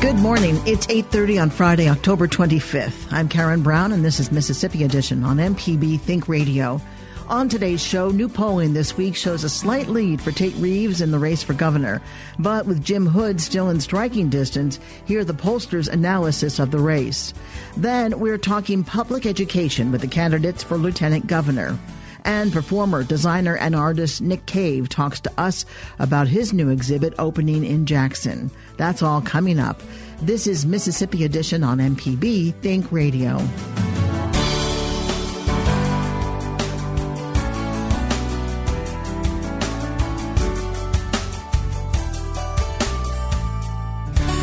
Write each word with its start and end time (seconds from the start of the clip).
Good 0.00 0.14
morning. 0.14 0.60
It's 0.64 0.86
8:30 0.86 1.42
on 1.42 1.50
Friday, 1.50 1.88
October 1.88 2.28
25th. 2.28 3.12
I'm 3.12 3.28
Karen 3.28 3.62
Brown 3.62 3.90
and 3.90 4.04
this 4.04 4.20
is 4.20 4.30
Mississippi 4.30 4.84
Edition 4.84 5.24
on 5.24 5.38
MPB 5.38 5.98
Think 5.98 6.28
Radio. 6.28 6.80
On 7.28 7.48
today's 7.48 7.82
show, 7.82 8.08
new 8.10 8.28
polling 8.28 8.72
this 8.74 8.96
week 8.96 9.16
shows 9.16 9.42
a 9.42 9.50
slight 9.50 9.88
lead 9.88 10.20
for 10.20 10.30
Tate 10.30 10.54
Reeves 10.54 11.00
in 11.00 11.10
the 11.10 11.18
race 11.18 11.42
for 11.42 11.52
governor. 11.52 12.00
But 12.38 12.64
with 12.64 12.84
Jim 12.84 13.06
Hood 13.06 13.40
still 13.40 13.70
in 13.70 13.80
striking 13.80 14.28
distance, 14.28 14.78
hear 15.04 15.24
the 15.24 15.34
pollsters' 15.34 15.88
analysis 15.88 16.60
of 16.60 16.70
the 16.70 16.78
race. 16.78 17.34
Then 17.76 18.20
we're 18.20 18.38
talking 18.38 18.84
public 18.84 19.26
education 19.26 19.90
with 19.90 20.00
the 20.00 20.06
candidates 20.06 20.62
for 20.62 20.78
lieutenant 20.78 21.26
governor. 21.26 21.76
And 22.24 22.52
performer, 22.52 23.04
designer, 23.04 23.56
and 23.56 23.74
artist 23.74 24.20
Nick 24.20 24.46
Cave 24.46 24.88
talks 24.88 25.20
to 25.20 25.32
us 25.38 25.64
about 25.98 26.28
his 26.28 26.52
new 26.52 26.68
exhibit 26.68 27.14
opening 27.18 27.64
in 27.64 27.86
Jackson. 27.86 28.50
That's 28.76 29.02
all 29.02 29.20
coming 29.20 29.58
up. 29.58 29.82
This 30.20 30.46
is 30.46 30.66
Mississippi 30.66 31.24
Edition 31.24 31.62
on 31.62 31.78
MPB 31.78 32.54
Think 32.60 32.90
Radio. 32.90 33.38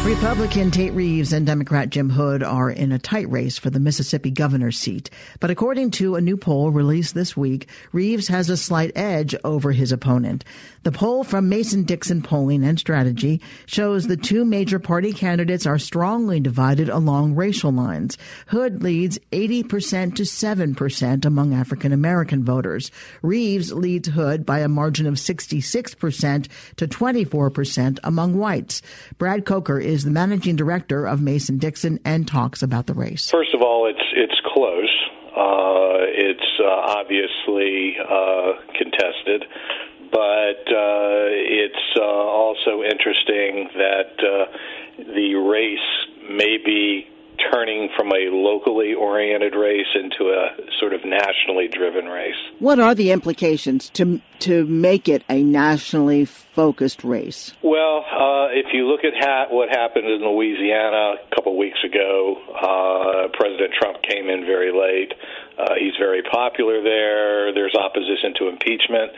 Republican 0.06 0.70
Tate 0.70 0.94
Reeves 0.94 1.34
and 1.34 1.48
Democrat 1.48 1.90
Jim 1.90 2.12
Hood 2.12 2.44
are 2.44 2.70
in 2.70 2.92
a 2.92 3.00
tight 3.00 3.28
race 3.32 3.58
for 3.58 3.72
the 3.72 3.80
Mississippi 3.80 4.30
governor's 4.30 4.78
seat. 4.78 5.10
But 5.40 5.50
according 5.50 5.90
to 5.92 6.14
a 6.14 6.22
new 6.22 6.38
poll 6.38 6.70
released 6.70 7.16
this 7.16 7.36
week, 7.36 7.68
Reeves 7.92 8.28
has 8.28 8.48
a 8.48 8.56
slight 8.56 8.92
edge 8.96 9.34
over 9.44 9.72
his 9.72 9.92
opponent. 9.92 10.46
The 10.84 10.92
poll 10.92 11.24
from 11.24 11.50
Mason 11.50 11.86
Dixon 11.86 12.22
Polling 12.22 12.64
and 12.64 12.78
Strategy 12.78 13.42
shows 13.66 14.06
the 14.06 14.16
two 14.16 14.46
major 14.46 14.78
party 14.78 15.12
candidates 15.12 15.66
are 15.66 15.80
strongly 15.80 16.40
divided 16.40 16.88
along 16.88 17.34
racial 17.34 17.72
lines. 17.72 18.16
Hood 18.46 18.84
leads 18.84 19.18
80% 19.32 20.14
to 20.18 20.22
7% 20.22 21.26
among 21.26 21.56
African 21.56 21.92
American 21.92 22.44
voters. 22.44 22.92
Reeves 23.24 23.74
leads 23.74 24.10
Hood 24.10 24.46
by 24.46 24.60
a 24.60 24.70
margin 24.70 25.08
of 25.08 25.16
66% 25.16 26.48
to 26.76 26.88
24% 26.88 28.00
among 28.04 28.38
whites. 28.38 28.84
Brad 29.18 29.46
Coker 29.46 29.80
is 29.80 29.95
is 29.96 30.04
the 30.04 30.12
managing 30.12 30.58
director 30.58 31.06
of 31.08 31.22
Mason 31.22 31.58
Dixon 31.58 32.00
and 32.04 32.28
talks 32.28 32.62
about 32.62 32.86
the 32.86 32.94
race. 32.94 33.32
First 33.32 33.56
of 33.56 33.62
all, 33.62 33.88
it's 33.88 34.06
it's 34.14 34.40
close. 34.54 34.92
Uh, 35.32 36.04
it's 36.12 36.52
uh, 36.60 37.00
obviously 37.00 37.96
uh, 37.98 38.54
contested, 38.78 39.46
but 40.12 40.62
uh, 40.68 41.32
it's 41.32 41.86
uh, 41.98 42.04
also 42.04 42.84
interesting 42.84 43.70
that 43.76 44.14
uh, 44.20 44.46
the 45.16 45.34
race 45.36 46.30
may 46.30 46.58
be 46.64 47.08
turning 47.52 47.90
from 47.96 48.12
a 48.12 48.30
locally 48.32 48.94
oriented 48.94 49.56
race 49.56 49.88
into 49.96 50.32
a 50.32 50.56
sort 50.80 50.94
of 50.94 51.06
nationally 51.06 51.68
driven 51.68 52.06
race. 52.06 52.36
What 52.60 52.80
are 52.80 52.96
the 52.96 53.12
implications 53.12 53.90
to 53.92 54.22
to 54.40 54.66
make 54.66 55.08
it 55.08 55.24
a 55.30 55.42
nationally 55.42 56.26
focused 56.26 57.04
race? 57.04 57.54
Well, 57.62 58.06
uh, 58.06 58.48
if 58.52 58.68
you 58.74 58.86
look 58.86 59.04
at 59.04 59.14
ha- 59.16 59.48
what 59.50 59.70
happened 59.70 60.08
in 60.08 60.22
Louisiana 60.22 61.16
a 61.16 61.36
couple 61.36 61.58
weeks 61.58 61.80
ago, 61.84 62.36
uh, 62.54 63.28
President 63.38 63.74
Trump 63.80 64.02
came 64.04 64.30
in 64.30 64.46
very 64.46 64.72
late. 64.72 65.14
Uh, 65.58 65.76
he's 65.80 65.96
very 65.98 66.22
popular 66.22 66.84
there. 66.84 67.54
There's 67.54 67.76
opposition 67.76 68.34
to 68.40 68.50
impeachment. 68.50 69.12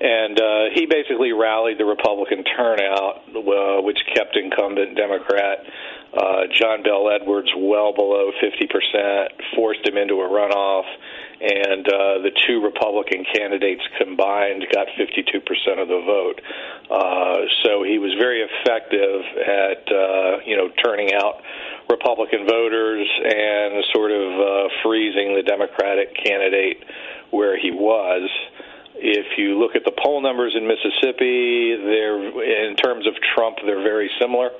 And 0.00 0.40
uh, 0.40 0.64
he 0.74 0.86
basically 0.86 1.32
rallied 1.32 1.78
the 1.78 1.84
Republican 1.84 2.44
turnout, 2.44 3.22
uh, 3.28 3.82
which 3.82 3.98
kept 4.14 4.36
incumbent 4.36 4.96
Democrat 4.96 5.64
uh, 6.12 6.44
John 6.60 6.82
Bel 6.82 7.08
Edwards 7.08 7.48
well 7.56 7.94
below 7.94 8.32
50%, 8.36 9.28
forced 9.56 9.86
him 9.88 9.96
into 9.96 10.20
a 10.20 10.28
runoff, 10.28 10.84
and 11.40 11.88
uh, 11.88 12.20
the 12.20 12.30
two 12.46 12.60
Republican 12.60 13.24
candidates 13.34 13.82
combined 13.98 14.64
got 14.72 14.88
52% 15.00 15.40
of 15.80 15.88
the 15.88 16.02
vote. 16.04 16.40
Uh, 16.90 17.48
so 17.64 17.82
he 17.82 17.98
was 17.98 18.12
very 18.20 18.44
effective 18.44 19.24
at, 19.40 19.88
uh, 19.88 20.44
you 20.44 20.56
know, 20.56 20.68
turning 20.84 21.14
out 21.14 21.40
Republican 21.88 22.46
voters 22.46 23.08
and 23.24 23.82
sort 23.92 24.12
of 24.12 24.28
uh, 24.36 24.68
freezing 24.84 25.34
the 25.34 25.42
Democratic 25.42 26.14
candidate 26.14 26.84
where 27.30 27.58
he 27.58 27.70
was. 27.70 28.28
If 28.94 29.38
you 29.38 29.58
look 29.58 29.74
at 29.74 29.84
the 29.84 29.92
poll 29.96 30.20
numbers 30.20 30.54
in 30.54 30.68
Mississippi, 30.68 31.74
they're 31.74 32.68
in 32.68 32.76
terms 32.76 33.06
of 33.06 33.14
Trump, 33.34 33.56
they're 33.64 33.82
very 33.82 34.10
similar 34.20 34.50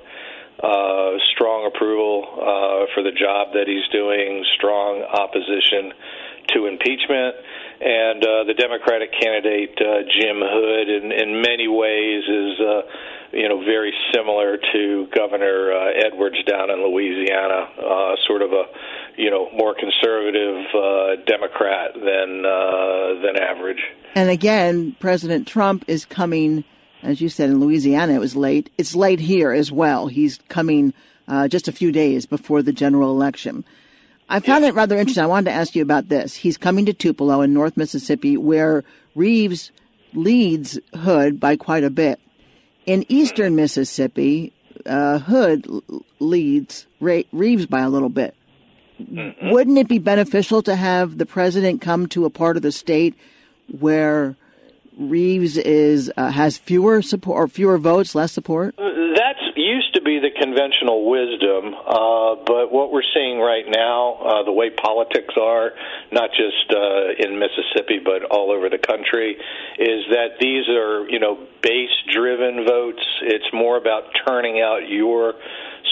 uh, 0.60 1.18
strong 1.34 1.66
approval 1.66 2.26
uh, 2.34 2.92
for 2.94 3.02
the 3.02 3.12
job 3.12 3.54
that 3.54 3.66
he's 3.66 3.86
doing, 3.92 4.44
strong 4.54 5.02
opposition 5.02 5.92
to 6.54 6.66
impeachment. 6.66 7.36
And 7.82 8.22
uh, 8.22 8.44
the 8.44 8.54
Democratic 8.54 9.10
candidate 9.18 9.74
uh, 9.80 10.06
Jim 10.06 10.38
Hood, 10.38 10.88
in, 10.88 11.10
in 11.10 11.42
many 11.42 11.66
ways, 11.66 12.22
is 12.28 12.60
uh, 12.60 12.82
you 13.32 13.48
know 13.48 13.58
very 13.64 13.92
similar 14.14 14.58
to 14.72 15.08
Governor 15.14 15.72
uh, 15.72 16.06
Edwards 16.06 16.36
down 16.44 16.70
in 16.70 16.78
Louisiana, 16.78 17.66
uh, 17.74 18.14
sort 18.26 18.42
of 18.42 18.52
a 18.52 18.64
you 19.16 19.30
know 19.30 19.50
more 19.50 19.74
conservative 19.74 20.64
uh, 20.74 21.16
Democrat 21.26 21.94
than 21.94 22.44
uh, 22.46 23.20
than 23.22 23.36
average. 23.36 23.82
And 24.14 24.30
again, 24.30 24.94
President 25.00 25.48
Trump 25.48 25.84
is 25.88 26.04
coming 26.04 26.64
as 27.02 27.20
you 27.20 27.28
said 27.28 27.50
in 27.50 27.60
Louisiana, 27.60 28.14
it 28.14 28.20
was 28.20 28.36
late. 28.36 28.70
It's 28.78 28.94
late 28.94 29.20
here 29.20 29.52
as 29.52 29.72
well. 29.72 30.06
He's 30.06 30.38
coming 30.48 30.94
uh, 31.28 31.48
just 31.48 31.68
a 31.68 31.72
few 31.72 31.92
days 31.92 32.26
before 32.26 32.62
the 32.62 32.72
general 32.72 33.10
election. 33.10 33.64
I 34.28 34.40
found 34.40 34.64
it 34.64 34.74
rather 34.74 34.96
interesting. 34.96 35.24
I 35.24 35.26
wanted 35.26 35.50
to 35.50 35.56
ask 35.56 35.74
you 35.74 35.82
about 35.82 36.08
this. 36.08 36.34
He's 36.34 36.56
coming 36.56 36.86
to 36.86 36.92
Tupelo 36.92 37.42
in 37.42 37.52
North 37.52 37.76
Mississippi, 37.76 38.36
where 38.36 38.82
Reeves 39.14 39.72
leads 40.14 40.78
Hood 40.94 41.38
by 41.38 41.56
quite 41.56 41.84
a 41.84 41.90
bit. 41.90 42.18
In 42.86 43.04
eastern 43.08 43.56
Mississippi, 43.56 44.52
uh, 44.86 45.19
Hood 45.19 45.66
leads 46.19 46.86
Reeves 47.00 47.66
by 47.66 47.80
a 47.80 47.90
little 47.90 48.08
bit. 48.08 48.34
Mm-hmm. 49.02 49.50
Wouldn't 49.50 49.78
it 49.78 49.88
be 49.88 49.98
beneficial 49.98 50.62
to 50.62 50.76
have 50.76 51.19
the 51.19 51.26
president 51.26 51.80
come 51.80 52.06
to 52.08 52.24
a 52.24 52.30
part 52.30 52.56
of 52.56 52.62
the 52.62 52.72
state 52.72 53.14
where 53.78 54.36
Reeves 54.98 55.56
is 55.56 56.12
uh, 56.16 56.30
has 56.30 56.58
fewer 56.58 57.03
support 57.03 57.38
or 57.38 57.48
fewer 57.48 57.78
votes, 57.78 58.14
less 58.14 58.32
support? 58.32 58.75
That's 58.76 59.41
used 59.56 59.94
to 59.94 60.03
be 60.03 60.19
the 60.19 60.30
conventional 60.30 61.08
wisdom, 61.08 61.75
uh, 61.75 62.36
but 62.44 62.72
what 62.72 62.92
we're 62.92 63.06
seeing 63.14 63.38
right 63.38 63.64
now, 63.69 64.14
uh, 64.14 64.42
the 64.44 64.52
way 64.52 64.70
politics 64.70 65.34
are, 65.41 65.72
not 66.10 66.31
just 66.31 66.72
uh, 66.72 67.14
in 67.19 67.38
Mississippi 67.38 68.00
but 68.04 68.25
all 68.31 68.50
over 68.50 68.69
the 68.69 68.78
country, 68.78 69.36
is 69.78 70.04
that 70.10 70.41
these 70.41 70.69
are 70.69 71.08
you 71.08 71.19
know 71.19 71.38
base-driven 71.62 72.66
votes. 72.66 73.04
It's 73.22 73.48
more 73.52 73.76
about 73.76 74.04
turning 74.26 74.60
out 74.60 74.88
your 74.88 75.34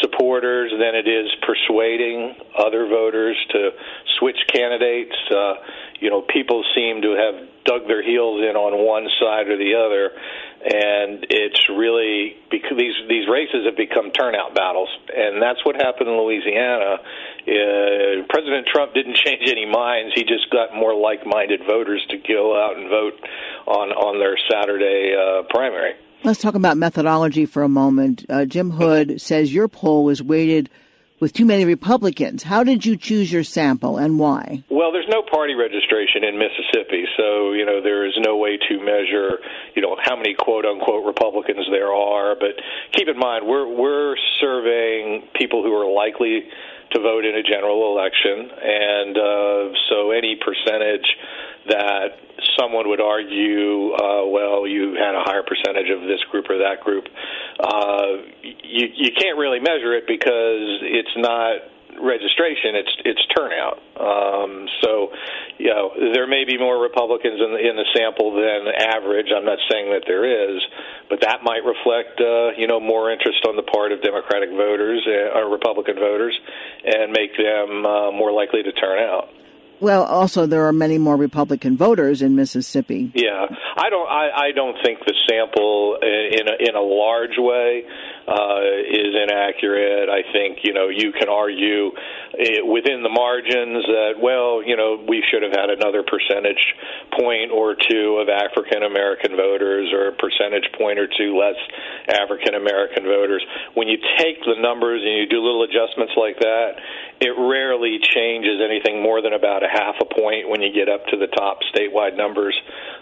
supporters 0.02 0.72
than 0.72 0.94
it 0.94 1.08
is 1.08 1.28
persuading 1.46 2.34
other 2.56 2.86
voters 2.86 3.36
to 3.50 3.70
switch 4.18 4.38
candidates. 4.52 5.14
Uh, 5.30 5.54
you 6.00 6.08
know, 6.08 6.22
people 6.22 6.64
seem 6.74 7.02
to 7.02 7.12
have 7.12 7.48
dug 7.64 7.86
their 7.86 8.02
heels 8.02 8.40
in 8.40 8.56
on 8.56 8.72
one 8.80 9.06
side 9.20 9.48
or 9.52 9.56
the 9.60 9.76
other, 9.76 10.10
and 10.64 11.26
it's 11.28 11.60
really 11.68 12.36
because 12.50 12.76
these 12.76 12.96
these 13.08 13.28
races 13.28 13.68
have 13.68 13.76
become 13.76 14.10
turnout 14.10 14.56
battles, 14.56 14.88
and 15.12 15.40
that's 15.40 15.60
what 15.64 15.76
happened 15.76 16.08
in 16.08 16.16
Louisiana. 16.16 17.04
Uh, 17.44 18.24
President 18.32 18.66
Trump 18.66 18.94
didn't 18.94 19.16
change 19.24 19.44
any 19.46 19.68
minds; 19.68 20.16
he 20.16 20.24
just 20.24 20.48
got 20.50 20.74
more 20.74 20.96
like-minded 20.96 21.60
voters 21.68 22.04
to 22.08 22.16
go 22.16 22.56
out 22.56 22.80
and 22.80 22.88
vote 22.88 23.20
on 23.68 23.92
on 23.92 24.18
their 24.18 24.36
Saturday 24.50 25.12
uh, 25.12 25.44
primary. 25.52 25.94
Let's 26.24 26.40
talk 26.40 26.54
about 26.54 26.76
methodology 26.76 27.46
for 27.46 27.62
a 27.62 27.68
moment. 27.68 28.26
Uh, 28.28 28.44
Jim 28.44 28.72
Hood 28.72 29.20
says 29.20 29.54
your 29.54 29.68
poll 29.68 30.04
was 30.04 30.22
weighted 30.22 30.68
with 31.20 31.32
too 31.32 31.44
many 31.44 31.64
Republicans. 31.64 32.42
How 32.42 32.64
did 32.64 32.84
you 32.84 32.96
choose 32.96 33.30
your 33.30 33.44
sample 33.44 33.98
and 33.98 34.18
why? 34.18 34.64
Well, 34.70 34.90
there's 34.90 35.08
no 35.08 35.22
party 35.22 35.54
registration 35.54 36.24
in 36.24 36.38
Mississippi, 36.38 37.04
so 37.16 37.52
you 37.52 37.64
know 37.64 37.80
there 37.82 38.06
is 38.06 38.14
no 38.18 38.36
way 38.36 38.58
to 38.68 38.78
measure, 38.80 39.38
you 39.76 39.82
know, 39.82 39.96
how 40.02 40.16
many 40.16 40.34
quote 40.34 40.64
unquote 40.64 41.06
Republicans 41.06 41.66
there 41.70 41.92
are. 41.92 42.34
But 42.34 42.56
keep 42.92 43.08
in 43.08 43.18
mind, 43.18 43.46
we're 43.46 43.68
we're 43.68 44.16
surveying 44.40 45.28
people 45.34 45.62
who 45.62 45.72
are 45.74 45.92
likely 45.92 46.48
to 46.92 47.00
vote 47.00 47.24
in 47.24 47.36
a 47.36 47.42
general 47.42 47.92
election, 47.92 48.50
and 48.50 49.16
uh, 49.16 49.78
so 49.88 50.10
any 50.10 50.36
percentage 50.40 51.06
that 51.68 52.18
someone 52.58 52.88
would 52.88 53.00
argue, 53.00 53.92
uh, 53.94 54.26
had 55.00 55.16
a 55.16 55.24
higher 55.24 55.42
percentage 55.42 55.88
of 55.88 56.04
this 56.04 56.20
group 56.30 56.46
or 56.52 56.60
that 56.60 56.84
group. 56.84 57.08
Uh, 57.58 58.28
you 58.44 58.86
you 58.92 59.10
can't 59.16 59.40
really 59.40 59.60
measure 59.60 59.96
it 59.96 60.04
because 60.06 60.84
it's 60.84 61.16
not 61.16 61.64
registration, 61.98 62.76
it's 62.76 62.94
it's 63.04 63.24
turnout. 63.36 63.78
Um, 64.00 64.68
so, 64.80 65.12
you 65.58 65.68
know, 65.68 65.92
there 66.14 66.26
may 66.26 66.44
be 66.44 66.56
more 66.56 66.80
Republicans 66.80 67.40
in 67.40 67.52
the, 67.52 67.60
in 67.60 67.76
the 67.76 67.88
sample 67.96 68.32
than 68.32 68.72
average. 68.72 69.28
I'm 69.34 69.44
not 69.44 69.58
saying 69.70 69.92
that 69.92 70.04
there 70.06 70.24
is, 70.24 70.62
but 71.08 71.20
that 71.20 71.42
might 71.42 71.64
reflect, 71.64 72.20
uh, 72.20 72.56
you 72.56 72.66
know, 72.66 72.80
more 72.80 73.12
interest 73.12 73.44
on 73.46 73.56
the 73.56 73.66
part 73.68 73.92
of 73.92 74.02
Democratic 74.02 74.50
voters 74.50 75.04
uh, 75.06 75.38
or 75.38 75.50
Republican 75.50 75.96
voters, 75.96 76.38
and 76.84 77.12
make 77.12 77.36
them 77.36 77.84
uh, 77.84 78.10
more 78.12 78.32
likely 78.32 78.62
to 78.62 78.72
turn 78.72 78.98
out. 78.98 79.28
Well, 79.80 80.04
also 80.04 80.46
there 80.46 80.66
are 80.66 80.72
many 80.72 80.98
more 80.98 81.16
Republican 81.16 81.76
voters 81.76 82.20
in 82.20 82.36
Mississippi. 82.36 83.12
Yeah, 83.14 83.46
I 83.76 83.88
don't. 83.88 84.08
I, 84.08 84.28
I 84.48 84.52
don't 84.54 84.76
think 84.84 84.98
the 85.06 85.14
sample 85.28 85.96
uh, 86.02 86.06
in 86.06 86.48
a, 86.48 86.68
in 86.68 86.76
a 86.76 86.80
large 86.80 87.38
way 87.38 87.84
uh, 88.30 88.62
is 88.86 89.10
inaccurate. 89.10 90.06
I 90.08 90.22
think 90.30 90.62
you 90.62 90.72
know 90.72 90.86
you 90.88 91.10
can 91.10 91.28
argue 91.28 91.90
it, 92.38 92.62
within 92.62 93.02
the 93.02 93.10
margins 93.10 93.82
that 93.90 94.22
well 94.22 94.62
you 94.62 94.76
know 94.76 95.02
we 95.02 95.22
should 95.26 95.42
have 95.42 95.50
had 95.50 95.70
another 95.70 96.06
percentage 96.06 96.62
point 97.18 97.50
or 97.50 97.74
two 97.74 98.22
of 98.22 98.30
African 98.30 98.86
American 98.86 99.34
voters 99.34 99.90
or 99.90 100.08
a 100.08 100.14
percentage 100.14 100.70
point 100.78 101.02
or 101.02 101.10
two 101.10 101.34
less 101.34 101.58
African 102.06 102.54
American 102.54 103.02
voters. 103.02 103.42
When 103.74 103.88
you 103.88 103.98
take 104.18 104.38
the 104.46 104.54
numbers 104.62 105.02
and 105.02 105.10
you 105.18 105.26
do 105.26 105.42
little 105.42 105.66
adjustments 105.66 106.14
like 106.14 106.38
that, 106.38 106.78
it 107.20 107.34
rarely 107.34 107.98
changes 107.98 108.62
anything 108.62 109.02
more 109.02 109.20
than 109.20 109.34
about 109.34 109.66
a 109.66 109.68
half 109.68 109.98
a 110.00 110.06
point 110.06 110.48
when 110.48 110.62
you 110.62 110.70
get 110.72 110.88
up 110.88 111.02
to 111.10 111.18
the 111.18 111.26
top 111.34 111.60
statewide 111.74 112.16
numbers. 112.16 112.54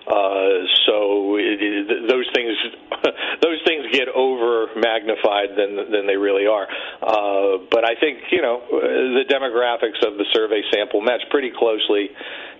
Uh, 0.08 0.64
so 0.88 1.37
it, 1.37 1.60
it, 1.60 2.08
those 2.08 2.25
things 2.32 2.56
those 3.43 3.60
things 3.66 3.84
get 3.93 4.08
over 4.08 4.72
magnified 4.75 5.52
than 5.52 5.76
than 5.93 6.06
they 6.06 6.16
really 6.16 6.46
are. 6.46 6.64
Uh, 7.02 7.60
but 7.70 7.84
I 7.84 7.93
think 8.00 8.25
you 8.32 8.40
know 8.40 8.62
the 8.70 9.25
demographics 9.28 10.00
of 10.06 10.16
the 10.16 10.25
survey 10.32 10.62
sample 10.72 11.02
match 11.02 11.20
pretty 11.31 11.52
closely 11.52 12.08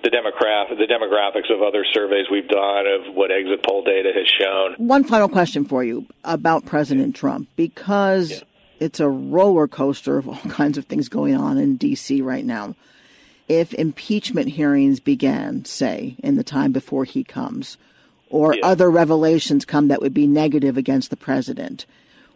the 0.05 0.11
demograph 0.11 0.69
the 0.77 0.85
demographics 0.85 1.49
of 1.53 1.62
other 1.62 1.85
surveys 1.95 2.27
we've 2.31 2.49
done 2.49 2.85
of 2.87 3.15
what 3.15 3.31
exit 3.31 3.65
poll 3.67 3.83
data 3.83 4.11
has 4.15 4.27
shown. 4.39 4.75
One 4.77 5.05
final 5.05 5.29
question 5.29 5.65
for 5.65 5.83
you 5.83 6.06
about 6.25 6.67
President 6.67 7.17
Trump 7.17 7.49
because. 7.56 8.31
Yeah. 8.31 8.41
It's 8.81 9.00
a 9.00 9.09
roller 9.09 9.67
coaster 9.67 10.19
of 10.19 10.29
all 10.29 10.37
kinds 10.50 10.79
of 10.79 10.85
things 10.85 11.09
going 11.09 11.35
on 11.35 11.59
in 11.59 11.79
D.C. 11.79 12.23
right 12.23 12.45
now 12.45 12.77
if 13.49 13.73
impeachment 13.75 14.49
hearings 14.49 15.00
began, 15.00 15.65
say, 15.65 16.17
in 16.23 16.37
the 16.37 16.45
time 16.45 16.73
before 16.73 17.05
he 17.05 17.25
comes, 17.25 17.77
or 18.31 18.55
yeah. 18.55 18.61
other 18.65 18.91
revelations 18.91 19.65
come 19.65 19.89
that 19.89 20.03
would 20.03 20.15
be 20.15 20.27
negative 20.27 20.77
against 20.77 21.11
the 21.11 21.17
president, 21.17 21.87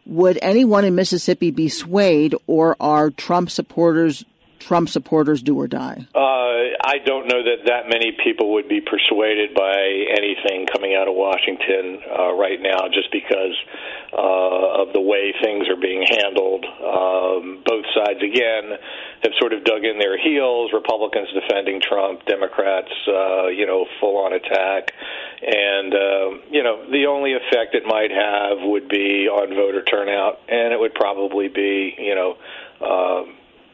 would 0.07 0.39
anyone 0.43 0.85
in 0.85 0.95
Mississippi 0.95 1.51
be 1.51 1.69
swayed, 1.69 2.35
or 2.47 2.77
are 2.81 3.11
Trump 3.11 3.51
supporters 3.51 4.25
Trump 4.63 4.89
supporters 4.89 5.43
do 5.43 5.59
or 5.59 5.67
die? 5.67 6.07
Uh, 6.15 6.19
I 6.85 6.99
don't 7.05 7.27
know 7.29 7.43
that 7.43 7.67
that 7.67 7.89
many 7.89 8.17
people 8.23 8.53
would 8.55 8.69
be 8.69 8.81
persuaded 8.81 9.55
by 9.55 9.77
anything 10.17 10.67
coming 10.73 10.95
out 10.95 11.09
of 11.09 11.15
Washington 11.15 12.01
uh, 12.07 12.33
right 12.35 12.61
now, 12.61 12.89
just 12.93 13.11
because 13.13 13.57
uh, 14.13 14.83
of 14.83 14.93
the 14.93 15.01
way 15.01 15.35
things 15.43 15.69
are 15.69 15.81
being 15.81 16.05
handled. 16.07 16.65
Um, 16.65 17.63
both 17.65 17.85
sides, 17.95 18.23
again, 18.23 18.79
have 19.23 19.33
sort 19.41 19.53
of 19.53 19.65
dug 19.65 19.85
in 19.85 19.99
their 19.99 20.19
heels. 20.19 20.73
Republicans 20.73 21.29
defending 21.33 21.81
Trump, 21.81 22.25
Democrats, 22.27 22.93
uh, 23.09 23.49
you 23.49 23.67
know, 23.67 23.87
full 24.01 24.19
on 24.19 24.33
attack. 24.33 24.93
And, 25.43 25.95
uh, 25.95 26.29
you 26.51 26.63
know, 26.63 26.87
the 26.91 27.07
only 27.07 27.35
effect 27.35 27.75
it 27.75 27.85
might 27.87 28.11
have 28.11 28.59
would 28.63 28.89
be 28.89 29.27
on 29.27 29.55
voter 29.55 29.83
turnout, 29.83 30.39
and 30.49 30.73
it 30.73 30.79
would 30.79 30.95
probably 30.95 31.49
be, 31.49 31.95
you 31.99 32.15
know, 32.15 32.37
uh, 32.81 33.25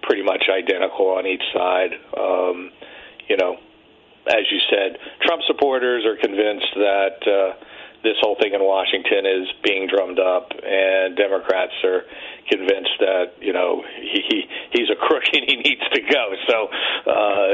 pretty 0.08 0.25
much 0.25 0.49
identical 0.49 1.12
on 1.20 1.26
each 1.26 1.44
side. 1.52 1.93
Um, 2.16 2.72
you 3.28 3.37
know, 3.37 3.56
as 4.26 4.49
you 4.50 4.58
said, 4.72 4.96
Trump 5.20 5.43
supporters 5.46 6.05
are 6.08 6.16
convinced 6.16 6.72
that 6.76 7.20
uh, 7.28 7.52
this 8.02 8.16
whole 8.20 8.37
thing 8.40 8.55
in 8.55 8.62
Washington 8.64 9.26
is 9.26 9.49
being 9.62 9.87
drummed 9.87 10.19
up, 10.19 10.52
and 10.64 11.16
Democrats 11.16 11.72
are 11.84 12.02
convinced 12.49 12.96
that 13.00 13.37
you 13.40 13.52
know 13.52 13.82
he, 14.00 14.22
he 14.28 14.43
he's 14.72 14.88
a 14.88 14.96
crook 14.96 15.25
and 15.32 15.44
he 15.46 15.56
needs 15.56 15.84
to 15.93 16.00
go. 16.00 16.32
So 16.49 16.69
uh, 17.04 17.49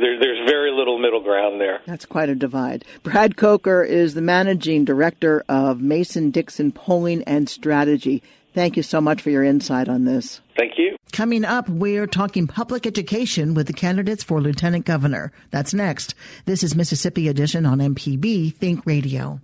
there, 0.00 0.20
there's 0.20 0.48
very 0.48 0.72
little 0.72 0.98
middle 0.98 1.22
ground 1.22 1.60
there. 1.60 1.80
That's 1.86 2.06
quite 2.06 2.28
a 2.28 2.34
divide. 2.34 2.84
Brad 3.02 3.36
Coker 3.36 3.82
is 3.82 4.12
the 4.12 4.22
managing 4.22 4.84
director 4.84 5.44
of 5.48 5.80
Mason 5.80 6.30
Dixon 6.30 6.70
Polling 6.70 7.22
and 7.24 7.48
Strategy. 7.48 8.22
Thank 8.52 8.76
you 8.76 8.82
so 8.82 9.00
much 9.00 9.22
for 9.22 9.30
your 9.30 9.42
insight 9.42 9.88
on 9.88 10.04
this. 10.04 10.40
Thank 10.56 10.74
you. 10.76 10.93
Coming 11.14 11.44
up, 11.44 11.68
we're 11.68 12.08
talking 12.08 12.48
public 12.48 12.88
education 12.88 13.54
with 13.54 13.68
the 13.68 13.72
candidates 13.72 14.24
for 14.24 14.40
lieutenant 14.40 14.84
governor. 14.84 15.30
That's 15.52 15.72
next. 15.72 16.16
This 16.44 16.64
is 16.64 16.74
Mississippi 16.74 17.28
Edition 17.28 17.64
on 17.66 17.78
MPB 17.78 18.52
Think 18.56 18.84
Radio. 18.84 19.38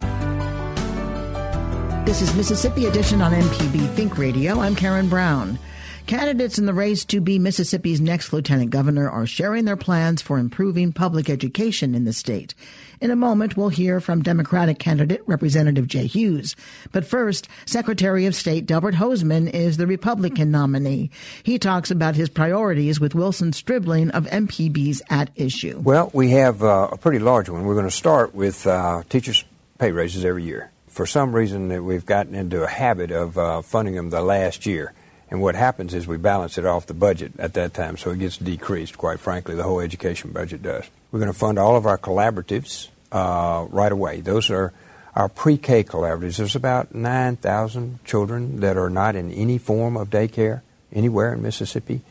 This 2.04 2.22
is 2.22 2.34
Mississippi 2.34 2.86
Edition 2.86 3.22
on 3.22 3.30
MPB 3.30 3.94
Think 3.94 4.18
Radio. 4.18 4.58
I'm 4.58 4.74
Karen 4.74 5.08
Brown. 5.08 5.60
Candidates 6.10 6.58
in 6.58 6.66
the 6.66 6.74
race 6.74 7.04
to 7.04 7.20
be 7.20 7.38
Mississippi's 7.38 8.00
next 8.00 8.32
lieutenant 8.32 8.70
governor 8.70 9.08
are 9.08 9.26
sharing 9.26 9.64
their 9.64 9.76
plans 9.76 10.20
for 10.20 10.40
improving 10.40 10.92
public 10.92 11.30
education 11.30 11.94
in 11.94 12.02
the 12.02 12.12
state. 12.12 12.52
In 13.00 13.12
a 13.12 13.16
moment, 13.16 13.56
we'll 13.56 13.68
hear 13.68 14.00
from 14.00 14.20
Democratic 14.20 14.80
candidate 14.80 15.22
Representative 15.26 15.86
Jay 15.86 16.08
Hughes. 16.08 16.56
But 16.90 17.06
first, 17.06 17.48
Secretary 17.64 18.26
of 18.26 18.34
State 18.34 18.66
Delbert 18.66 18.96
Hosemann 18.96 19.54
is 19.54 19.76
the 19.76 19.86
Republican 19.86 20.50
nominee. 20.50 21.12
He 21.44 21.60
talks 21.60 21.92
about 21.92 22.16
his 22.16 22.28
priorities 22.28 22.98
with 22.98 23.14
Wilson 23.14 23.52
Stribling 23.52 24.10
of 24.10 24.26
MPB's 24.26 25.02
At 25.10 25.30
Issue. 25.36 25.78
Well, 25.78 26.10
we 26.12 26.30
have 26.30 26.64
uh, 26.64 26.88
a 26.90 26.98
pretty 26.98 27.20
large 27.20 27.48
one. 27.48 27.64
We're 27.64 27.74
going 27.74 27.86
to 27.86 27.92
start 27.92 28.34
with 28.34 28.66
uh, 28.66 29.04
teachers' 29.08 29.44
pay 29.78 29.92
raises 29.92 30.24
every 30.24 30.42
year. 30.42 30.72
For 30.88 31.06
some 31.06 31.32
reason, 31.32 31.84
we've 31.84 32.04
gotten 32.04 32.34
into 32.34 32.64
a 32.64 32.68
habit 32.68 33.12
of 33.12 33.38
uh, 33.38 33.62
funding 33.62 33.94
them 33.94 34.10
the 34.10 34.22
last 34.22 34.66
year. 34.66 34.92
And 35.30 35.40
what 35.40 35.54
happens 35.54 35.94
is 35.94 36.08
we 36.08 36.16
balance 36.16 36.58
it 36.58 36.66
off 36.66 36.86
the 36.86 36.94
budget 36.94 37.32
at 37.38 37.54
that 37.54 37.72
time, 37.72 37.96
so 37.96 38.10
it 38.10 38.18
gets 38.18 38.36
decreased, 38.36 38.98
quite 38.98 39.20
frankly. 39.20 39.54
The 39.54 39.62
whole 39.62 39.80
education 39.80 40.32
budget 40.32 40.62
does. 40.62 40.84
We're 41.12 41.20
going 41.20 41.32
to 41.32 41.38
fund 41.38 41.58
all 41.58 41.76
of 41.76 41.86
our 41.86 41.98
collaboratives 41.98 42.88
uh, 43.12 43.66
right 43.70 43.92
away. 43.92 44.20
Those 44.22 44.50
are 44.50 44.72
our 45.14 45.28
pre 45.28 45.56
K 45.56 45.84
collaboratives. 45.84 46.38
There's 46.38 46.56
about 46.56 46.94
9,000 46.94 48.04
children 48.04 48.60
that 48.60 48.76
are 48.76 48.90
not 48.90 49.14
in 49.14 49.32
any 49.32 49.58
form 49.58 49.96
of 49.96 50.10
daycare 50.10 50.62
anywhere 50.92 51.32
in 51.32 51.42
Mississippi. 51.42 52.02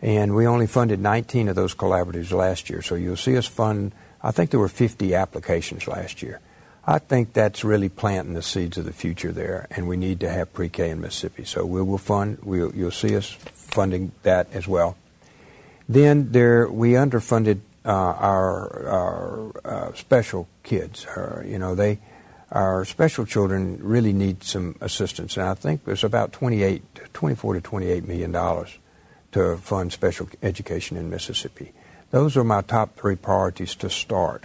And 0.00 0.34
we 0.34 0.46
only 0.46 0.66
funded 0.66 1.00
19 1.00 1.48
of 1.48 1.56
those 1.56 1.74
collaboratives 1.74 2.32
last 2.32 2.70
year. 2.70 2.82
So 2.82 2.94
you'll 2.94 3.16
see 3.16 3.36
us 3.36 3.46
fund, 3.46 3.92
I 4.22 4.30
think 4.30 4.50
there 4.50 4.60
were 4.60 4.68
50 4.68 5.14
applications 5.14 5.86
last 5.86 6.22
year. 6.22 6.40
I 6.84 6.98
think 6.98 7.32
that's 7.32 7.62
really 7.62 7.88
planting 7.88 8.34
the 8.34 8.42
seeds 8.42 8.76
of 8.76 8.84
the 8.84 8.92
future 8.92 9.30
there, 9.30 9.68
and 9.70 9.86
we 9.86 9.96
need 9.96 10.18
to 10.20 10.28
have 10.28 10.52
pre-K 10.52 10.90
in 10.90 11.00
Mississippi. 11.00 11.44
So 11.44 11.64
we 11.64 11.80
will 11.80 11.98
fund. 11.98 12.38
We'll, 12.42 12.74
you'll 12.74 12.90
see 12.90 13.16
us 13.16 13.30
funding 13.30 14.12
that 14.24 14.48
as 14.52 14.66
well. 14.66 14.96
Then 15.88 16.32
there, 16.32 16.68
we 16.68 16.92
underfunded 16.92 17.60
uh, 17.84 17.90
our, 17.90 18.86
our 18.86 19.52
uh, 19.64 19.92
special 19.94 20.48
kids. 20.64 21.06
Uh, 21.06 21.42
you 21.46 21.58
know, 21.58 21.74
they, 21.74 21.98
our 22.50 22.84
special 22.84 23.26
children 23.26 23.78
really 23.80 24.12
need 24.12 24.42
some 24.42 24.76
assistance, 24.80 25.36
and 25.36 25.46
I 25.46 25.54
think 25.54 25.84
there's 25.84 26.04
about 26.04 26.32
28, 26.32 26.82
24 27.12 27.54
to 27.54 27.60
28 27.60 28.08
million 28.08 28.32
dollars 28.32 28.78
to 29.32 29.56
fund 29.56 29.92
special 29.92 30.28
education 30.42 30.96
in 30.96 31.08
Mississippi. 31.08 31.72
Those 32.10 32.36
are 32.36 32.44
my 32.44 32.60
top 32.60 32.96
three 32.96 33.16
priorities 33.16 33.74
to 33.76 33.88
start. 33.88 34.44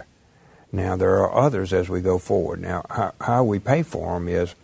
Now, 0.70 0.96
there 0.96 1.16
are 1.22 1.34
others 1.34 1.72
as 1.72 1.88
we 1.88 2.00
go 2.00 2.18
forward. 2.18 2.60
Now, 2.60 2.84
how, 2.90 3.12
how 3.20 3.44
we 3.44 3.58
pay 3.58 3.82
for 3.82 4.14
them 4.14 4.28
is 4.28 4.54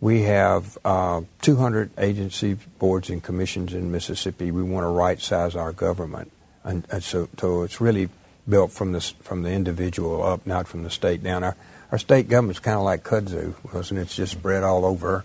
we 0.00 0.22
have 0.22 0.78
uh, 0.84 1.22
200 1.42 1.90
agency 1.98 2.56
boards 2.78 3.10
and 3.10 3.22
commissions 3.22 3.74
in 3.74 3.90
Mississippi. 3.90 4.50
We 4.50 4.62
want 4.62 4.84
to 4.84 4.88
right 4.88 5.20
size 5.20 5.56
our 5.56 5.72
government. 5.72 6.30
And, 6.62 6.86
and 6.90 7.02
so, 7.02 7.28
so, 7.38 7.62
it's 7.62 7.80
really 7.80 8.08
built 8.48 8.70
from 8.70 8.92
the, 8.92 9.00
from 9.00 9.42
the 9.42 9.50
individual 9.50 10.22
up, 10.22 10.46
not 10.46 10.68
from 10.68 10.84
the 10.84 10.90
state 10.90 11.22
down. 11.22 11.42
Our, 11.42 11.56
our 11.90 11.98
state 11.98 12.28
government's 12.28 12.60
kind 12.60 12.76
of 12.76 12.82
like 12.82 13.02
kudzu, 13.02 13.54
it? 13.92 13.98
It's 13.98 14.16
just 14.16 14.32
spread 14.32 14.62
all 14.62 14.84
over. 14.84 15.24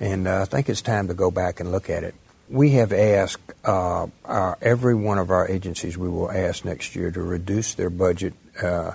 And 0.00 0.26
uh, 0.26 0.42
I 0.42 0.44
think 0.44 0.68
it's 0.68 0.82
time 0.82 1.08
to 1.08 1.14
go 1.14 1.30
back 1.30 1.60
and 1.60 1.70
look 1.70 1.90
at 1.90 2.04
it. 2.04 2.14
We 2.48 2.70
have 2.70 2.92
asked 2.92 3.52
uh, 3.64 4.06
our, 4.24 4.58
every 4.62 4.94
one 4.94 5.18
of 5.18 5.30
our 5.30 5.48
agencies, 5.48 5.98
we 5.98 6.08
will 6.08 6.30
ask 6.30 6.64
next 6.64 6.94
year 6.94 7.10
to 7.10 7.20
reduce 7.20 7.74
their 7.74 7.90
budget 7.90 8.34
uh, 8.62 8.92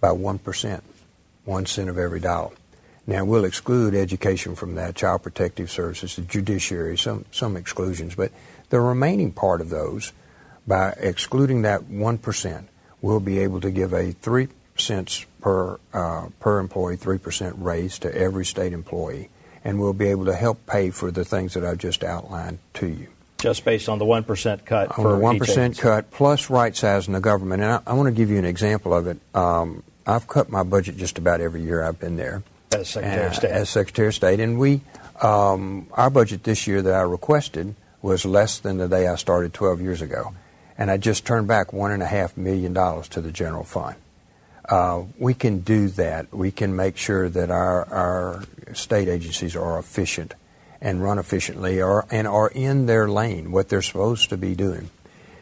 by 0.00 0.08
1%, 0.08 0.80
one 1.44 1.66
cent 1.66 1.88
of 1.88 1.98
every 1.98 2.20
dollar. 2.20 2.54
Now, 3.06 3.24
we'll 3.24 3.46
exclude 3.46 3.94
education 3.94 4.54
from 4.54 4.74
that, 4.74 4.94
child 4.94 5.22
protective 5.22 5.70
services, 5.70 6.16
the 6.16 6.22
judiciary, 6.22 6.98
some, 6.98 7.24
some 7.30 7.56
exclusions, 7.56 8.14
but 8.14 8.32
the 8.68 8.80
remaining 8.80 9.32
part 9.32 9.62
of 9.62 9.70
those 9.70 10.12
by 10.66 10.90
excluding 10.98 11.62
that 11.62 11.84
1%, 11.84 12.64
we'll 13.00 13.20
be 13.20 13.38
able 13.38 13.62
to 13.62 13.70
give 13.70 13.94
a 13.94 14.12
3 14.12 14.48
cents 14.76 15.24
per, 15.40 15.80
uh, 15.94 16.28
per 16.38 16.58
employee, 16.58 16.98
3% 16.98 17.54
raise 17.56 17.98
to 18.00 18.14
every 18.14 18.44
state 18.44 18.74
employee. 18.74 19.30
And 19.64 19.80
we'll 19.80 19.94
be 19.94 20.08
able 20.08 20.26
to 20.26 20.36
help 20.36 20.66
pay 20.66 20.90
for 20.90 21.10
the 21.10 21.24
things 21.24 21.54
that 21.54 21.64
I've 21.64 21.78
just 21.78 22.04
outlined 22.04 22.58
to 22.74 22.86
you. 22.86 23.08
Just 23.38 23.64
based 23.64 23.88
on 23.88 23.98
the 23.98 24.04
1% 24.04 24.64
cut 24.64 24.98
on 24.98 25.04
the 25.04 25.10
1% 25.24 25.78
cut 25.78 26.10
plus 26.10 26.50
right 26.50 26.74
sizing 26.74 27.14
the 27.14 27.20
government. 27.20 27.62
And 27.62 27.72
I, 27.72 27.80
I, 27.86 27.92
want 27.94 28.08
to 28.08 28.12
give 28.12 28.30
you 28.30 28.38
an 28.38 28.44
example 28.44 28.92
of 28.92 29.06
it. 29.06 29.18
Um, 29.32 29.84
I've 30.06 30.26
cut 30.26 30.50
my 30.50 30.64
budget 30.64 30.96
just 30.96 31.18
about 31.18 31.40
every 31.40 31.62
year 31.62 31.84
I've 31.84 32.00
been 32.00 32.16
there. 32.16 32.42
As 32.72 32.88
Secretary 32.88 33.26
of 33.26 33.34
State. 33.34 33.50
As 33.50 33.70
Secretary 33.70 34.08
of 34.08 34.14
State. 34.14 34.40
And 34.40 34.58
we, 34.58 34.80
um, 35.22 35.86
our 35.92 36.10
budget 36.10 36.42
this 36.42 36.66
year 36.66 36.82
that 36.82 36.94
I 36.94 37.02
requested 37.02 37.76
was 38.02 38.24
less 38.24 38.58
than 38.58 38.78
the 38.78 38.88
day 38.88 39.06
I 39.06 39.14
started 39.14 39.54
12 39.54 39.80
years 39.80 40.02
ago. 40.02 40.34
And 40.76 40.90
I 40.90 40.96
just 40.96 41.24
turned 41.24 41.46
back 41.46 41.68
$1.5 41.68 42.36
million 42.36 42.74
to 42.74 43.20
the 43.20 43.30
general 43.30 43.64
fund. 43.64 43.96
Uh, 44.68 45.04
we 45.18 45.34
can 45.34 45.60
do 45.60 45.88
that. 45.90 46.32
We 46.32 46.50
can 46.50 46.76
make 46.76 46.96
sure 46.96 47.28
that 47.28 47.50
our, 47.50 47.88
our 47.88 48.42
state 48.74 49.08
agencies 49.08 49.56
are 49.56 49.78
efficient 49.78 50.34
and 50.80 51.02
run 51.02 51.18
efficiently 51.18 51.82
or, 51.82 52.06
and 52.10 52.26
are 52.26 52.48
in 52.48 52.86
their 52.86 53.08
lane, 53.08 53.50
what 53.50 53.68
they're 53.68 53.82
supposed 53.82 54.30
to 54.30 54.36
be 54.36 54.54
doing. 54.54 54.90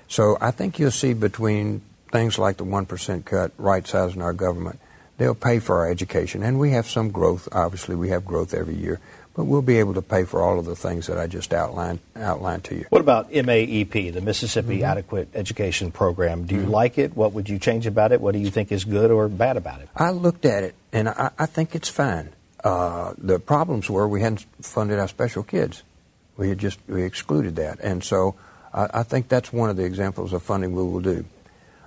So 0.09 0.39
I 0.41 0.51
think 0.51 0.79
you'll 0.79 0.91
see 0.91 1.13
between 1.13 1.83
things 2.13 2.39
like 2.39 2.57
the 2.57 2.65
1% 2.65 3.25
cut, 3.25 3.53
right 3.59 3.87
sizing 3.87 4.23
our 4.23 4.33
government, 4.33 4.79
they'll 5.19 5.35
pay 5.35 5.59
for 5.59 5.79
our 5.79 5.91
education. 5.91 6.43
And 6.43 6.59
we 6.59 6.71
have 6.71 6.89
some 6.89 7.11
growth. 7.11 7.49
Obviously, 7.53 7.97
we 7.97 8.11
have 8.11 8.25
growth 8.25 8.55
every 8.55 8.75
year. 8.75 9.01
But 9.35 9.45
we'll 9.45 9.61
be 9.61 9.79
able 9.81 9.93
to 9.95 10.03
pay 10.03 10.25
for 10.25 10.41
all 10.41 10.59
of 10.59 10.65
the 10.65 10.75
things 10.75 11.09
that 11.09 11.19
I 11.19 11.27
just 11.27 11.53
outlined 11.53 11.99
outlined 12.17 12.65
to 12.65 12.75
you. 12.75 12.87
What 12.89 13.03
about 13.03 13.31
MAEP, 13.31 14.15
the 14.15 14.23
Mississippi 14.23 14.77
mm-hmm. 14.77 14.85
Adequate 14.85 15.29
Education 15.35 15.93
Program? 15.93 16.47
Do 16.47 16.55
you 16.55 16.63
mm-hmm. 16.63 16.71
like 16.71 16.97
it? 16.97 17.15
What 17.15 17.35
would 17.35 17.47
you 17.47 17.59
change 17.59 17.87
about 17.87 18.13
it? 18.13 18.23
What 18.23 18.33
do 18.33 18.39
you 18.39 18.51
think 18.51 18.73
is 18.73 18.85
good 18.85 19.11
or 19.11 19.29
bad 19.29 19.59
about 19.59 19.83
it? 19.83 19.91
I 19.95 20.11
looked 20.13 20.47
at 20.47 20.65
it 20.65 20.75
and 20.91 21.11
I, 21.11 21.33
I 21.39 21.45
think 21.45 21.75
it's 21.75 21.91
fine. 21.91 22.31
Uh, 22.67 23.15
the 23.17 23.39
problems 23.39 23.89
were 23.89 24.09
we 24.09 24.21
hadn't 24.21 24.45
funded 24.61 24.99
our 24.99 25.07
special 25.07 25.45
kids. 25.45 25.85
We 26.37 26.49
had 26.49 26.59
just 26.59 26.81
we 26.89 27.05
excluded 27.05 27.55
that, 27.57 27.79
and 27.79 28.03
so 28.03 28.35
I, 28.75 28.89
I 28.93 29.03
think 29.05 29.29
that's 29.29 29.53
one 29.53 29.71
of 29.71 29.77
the 29.77 29.85
examples 29.85 30.33
of 30.33 30.43
funding 30.43 30.73
we 30.73 30.83
will 30.83 31.01
do. 31.01 31.25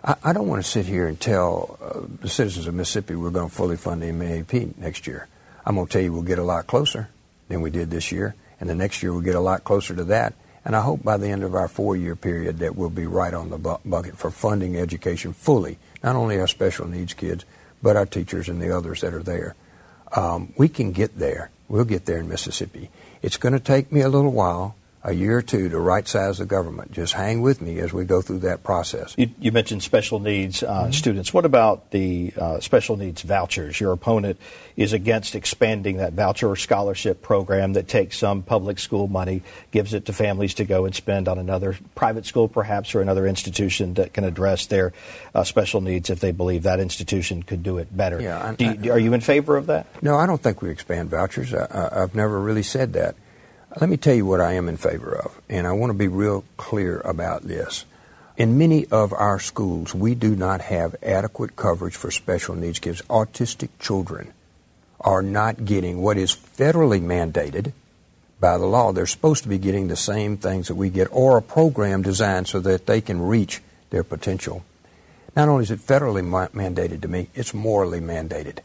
I, 0.06 0.16
I 0.24 0.32
don't 0.32 0.48
want 0.48 0.64
to 0.64 0.70
sit 0.70 0.86
here 0.86 1.10
and 1.10 1.20
tell 1.20 1.78
uh, 1.82 2.08
the 2.22 2.30
citizens 2.30 2.66
of 2.66 2.76
Mississippi 2.76 3.16
we're 3.16 3.30
going 3.30 3.50
to 3.50 3.54
fully 3.54 3.76
fund 3.76 4.02
the 4.02 4.06
MAEP 4.06 4.78
next 4.78 5.06
year. 5.06 5.28
I'm 5.66 5.76
going 5.76 5.88
to 5.88 5.92
tell 5.92 6.02
you 6.02 6.14
we'll 6.14 6.22
get 6.22 6.40
a 6.40 6.44
lot 6.44 6.66
closer 6.66 7.10
than 7.50 7.60
we 7.60 7.72
did 7.72 7.92
this 7.92 8.10
year, 8.10 8.36
and 8.62 8.70
the 8.70 8.74
next 8.74 9.04
year 9.04 9.12
we'll 9.12 9.22
get 9.22 9.36
a 9.36 9.42
lot 9.42 9.66
closer 9.66 9.94
to 9.94 10.06
that. 10.06 10.34
And 10.64 10.78
I 10.78 10.82
hope 10.82 11.04
by 11.04 11.18
the 11.18 11.28
end 11.28 11.44
of 11.44 11.56
our 11.56 11.68
four-year 11.68 12.16
period 12.16 12.60
that 12.60 12.78
we'll 12.78 12.90
be 12.90 13.06
right 13.06 13.34
on 13.34 13.50
the 13.50 13.58
bu- 13.58 13.84
bucket 13.84 14.18
for 14.18 14.32
funding 14.32 14.78
education 14.78 15.34
fully, 15.34 15.78
not 16.02 16.16
only 16.16 16.40
our 16.40 16.48
special 16.48 16.88
needs 16.88 17.14
kids, 17.14 17.44
but 17.84 17.98
our 17.98 18.06
teachers 18.06 18.48
and 18.48 18.62
the 18.62 18.72
others 18.72 19.02
that 19.02 19.14
are 19.14 19.24
there. 19.24 19.56
Um, 20.16 20.54
we 20.58 20.70
can 20.70 20.92
get 20.92 21.18
there. 21.18 21.52
We'll 21.68 21.86
get 21.86 22.06
there 22.06 22.18
in 22.18 22.28
Mississippi. 22.28 22.90
It's 23.22 23.38
going 23.38 23.54
to 23.54 23.60
take 23.60 23.92
me 23.92 24.02
a 24.02 24.10
little 24.10 24.32
while, 24.32 24.76
a 25.04 25.14
year 25.14 25.38
or 25.38 25.42
two, 25.42 25.70
to 25.70 25.80
right 25.80 26.08
size 26.08 26.40
the 26.40 26.46
government. 26.46 26.92
Just 26.92 27.14
hang 27.14 27.42
with 27.42 27.62
me 27.62 27.80
as 27.80 27.94
we 27.94 28.04
go 28.04 28.22
through 28.22 28.40
that 28.40 28.64
process. 28.64 29.16
You, 29.18 29.30
you 29.40 29.52
mentioned 29.52 29.82
special 29.82 30.20
needs 30.20 30.62
uh, 30.62 30.68
mm-hmm. 30.68 30.92
students. 30.92 31.34
What 31.34 31.46
about 31.46 31.92
the 31.92 32.34
uh, 32.38 32.60
special 32.60 32.98
needs 32.98 33.22
vouchers? 33.22 33.80
Your 33.80 33.94
opponent 33.94 34.40
is 34.76 34.92
against 34.92 35.36
expanding 35.36 35.98
that 35.98 36.14
voucher 36.14 36.50
or 36.50 36.56
scholarship 36.56 37.22
program 37.22 37.74
that 37.74 37.88
takes 37.88 38.18
some 38.18 38.44
public 38.44 38.78
school 38.78 39.08
money, 39.08 39.42
gives 39.72 39.94
it 39.94 40.06
to 40.06 40.14
families 40.14 40.54
to 40.56 40.66
go 40.66 40.86
and 40.86 40.94
spend 40.94 41.28
on 41.28 41.38
another 41.38 41.78
private 41.96 42.26
school, 42.26 42.50
perhaps, 42.50 42.94
or 42.94 43.02
another 43.02 43.26
institution 43.26 43.94
that 43.94 44.14
can 44.14 44.26
address 44.26 44.66
their 44.66 44.92
uh, 45.34 45.44
special 45.44 45.80
needs 45.80 46.10
if 46.10 46.20
they 46.20 46.32
believe 46.32 46.64
that 46.64 46.80
institution 46.80 47.42
could 47.44 47.64
do 47.64 47.78
it 47.78 47.96
better. 47.96 48.22
Yeah, 48.22 48.56
I, 48.60 48.64
you, 48.64 48.92
are 48.92 49.00
you 49.00 49.14
in 49.14 49.22
favor 49.22 49.56
of 49.56 49.68
that? 49.68 49.88
No, 50.04 50.18
I 50.18 50.26
don't 50.26 50.42
think 50.42 50.62
we 50.62 50.70
expand 50.70 51.10
vouchers. 51.10 51.54
I, 51.54 51.90
I've 52.04 52.16
never 52.16 52.40
really 52.40 52.64
said 52.64 52.94
that. 52.94 53.16
Let 53.78 53.88
me 53.88 53.98
tell 53.98 54.16
you 54.16 54.26
what 54.26 54.42
I 54.42 54.54
am 54.54 54.68
in 54.68 54.78
favor 54.78 55.16
of, 55.16 55.40
and 55.48 55.68
I 55.68 55.74
want 55.74 55.92
to 55.92 55.98
be 55.98 56.08
real 56.08 56.44
clear 56.58 57.02
about 57.02 57.44
this. 57.44 57.86
In 58.36 58.58
many 58.58 58.88
of 58.88 59.14
our 59.14 59.40
schools, 59.40 59.94
we 59.94 60.16
do 60.16 60.36
not 60.36 60.62
have 60.62 60.96
adequate 61.04 61.56
coverage 61.56 61.96
for 61.96 62.10
special 62.10 62.56
needs 62.56 62.80
kids. 62.80 63.04
Autistic 63.04 63.70
children 63.80 64.34
are 65.00 65.22
not 65.22 65.66
getting 65.66 66.02
what 66.02 66.18
is 66.18 66.36
federally 66.36 67.00
mandated 67.00 67.74
by 68.40 68.58
the 68.58 68.66
law. 68.66 68.92
They're 68.92 69.06
supposed 69.06 69.44
to 69.44 69.50
be 69.50 69.60
getting 69.60 69.88
the 69.88 69.96
same 69.96 70.38
things 70.38 70.68
that 70.68 70.76
we 70.76 70.90
get, 70.90 71.08
or 71.12 71.38
a 71.38 71.42
program 71.42 72.02
designed 72.02 72.48
so 72.48 72.60
that 72.62 72.88
they 72.88 73.02
can 73.02 73.22
reach 73.22 73.62
their 73.92 74.04
potential. 74.04 74.66
Not 75.36 75.48
only 75.48 75.64
is 75.64 75.72
it 75.72 75.80
federally 75.80 76.26
ma- 76.26 76.48
mandated 76.48 77.02
to 77.04 77.08
me, 77.08 77.30
it's 77.36 77.54
morally 77.54 78.00
mandated. 78.00 78.60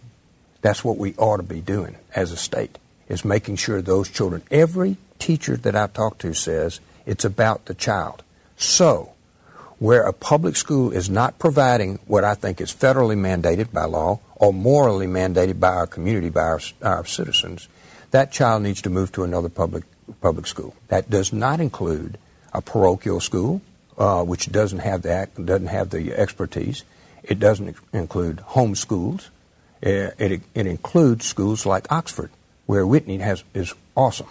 That's 0.62 0.82
what 0.82 0.96
we 0.96 1.14
ought 1.18 1.36
to 1.36 1.42
be 1.42 1.60
doing 1.60 1.96
as 2.14 2.32
a 2.32 2.38
state 2.38 2.78
is 3.08 3.24
making 3.24 3.56
sure 3.56 3.82
those 3.82 4.08
children, 4.08 4.42
every 4.50 4.96
teacher 5.18 5.56
that 5.56 5.76
I 5.76 5.86
talk 5.86 6.18
to 6.18 6.34
says 6.34 6.80
it's 7.06 7.24
about 7.24 7.66
the 7.66 7.74
child. 7.74 8.22
So, 8.56 9.12
where 9.78 10.02
a 10.02 10.12
public 10.12 10.56
school 10.56 10.92
is 10.92 11.10
not 11.10 11.38
providing 11.38 11.98
what 12.06 12.24
I 12.24 12.34
think 12.34 12.60
is 12.60 12.72
federally 12.72 13.18
mandated 13.18 13.72
by 13.72 13.84
law 13.84 14.20
or 14.36 14.52
morally 14.52 15.06
mandated 15.06 15.60
by 15.60 15.74
our 15.74 15.86
community, 15.86 16.30
by 16.30 16.42
our, 16.42 16.60
our 16.82 17.04
citizens, 17.04 17.68
that 18.10 18.32
child 18.32 18.62
needs 18.62 18.80
to 18.82 18.90
move 18.90 19.12
to 19.12 19.24
another 19.24 19.48
public 19.48 19.84
public 20.20 20.46
school. 20.46 20.74
That 20.88 21.10
does 21.10 21.32
not 21.32 21.60
include 21.60 22.18
a 22.52 22.62
parochial 22.62 23.20
school, 23.20 23.62
uh, 23.98 24.22
which 24.22 24.52
doesn't 24.52 24.80
have 24.80 25.02
that 25.02 25.34
doesn't 25.34 25.66
have 25.66 25.90
the 25.90 26.12
expertise. 26.12 26.84
It 27.22 27.38
doesn't 27.38 27.76
include 27.92 28.40
home 28.40 28.74
schools. 28.74 29.30
It, 29.80 30.14
it, 30.18 30.42
it 30.54 30.66
includes 30.66 31.26
schools 31.26 31.66
like 31.66 31.90
Oxford, 31.90 32.30
where 32.66 32.86
Whitney 32.86 33.18
has 33.18 33.44
is 33.54 33.74
awesome. 33.96 34.28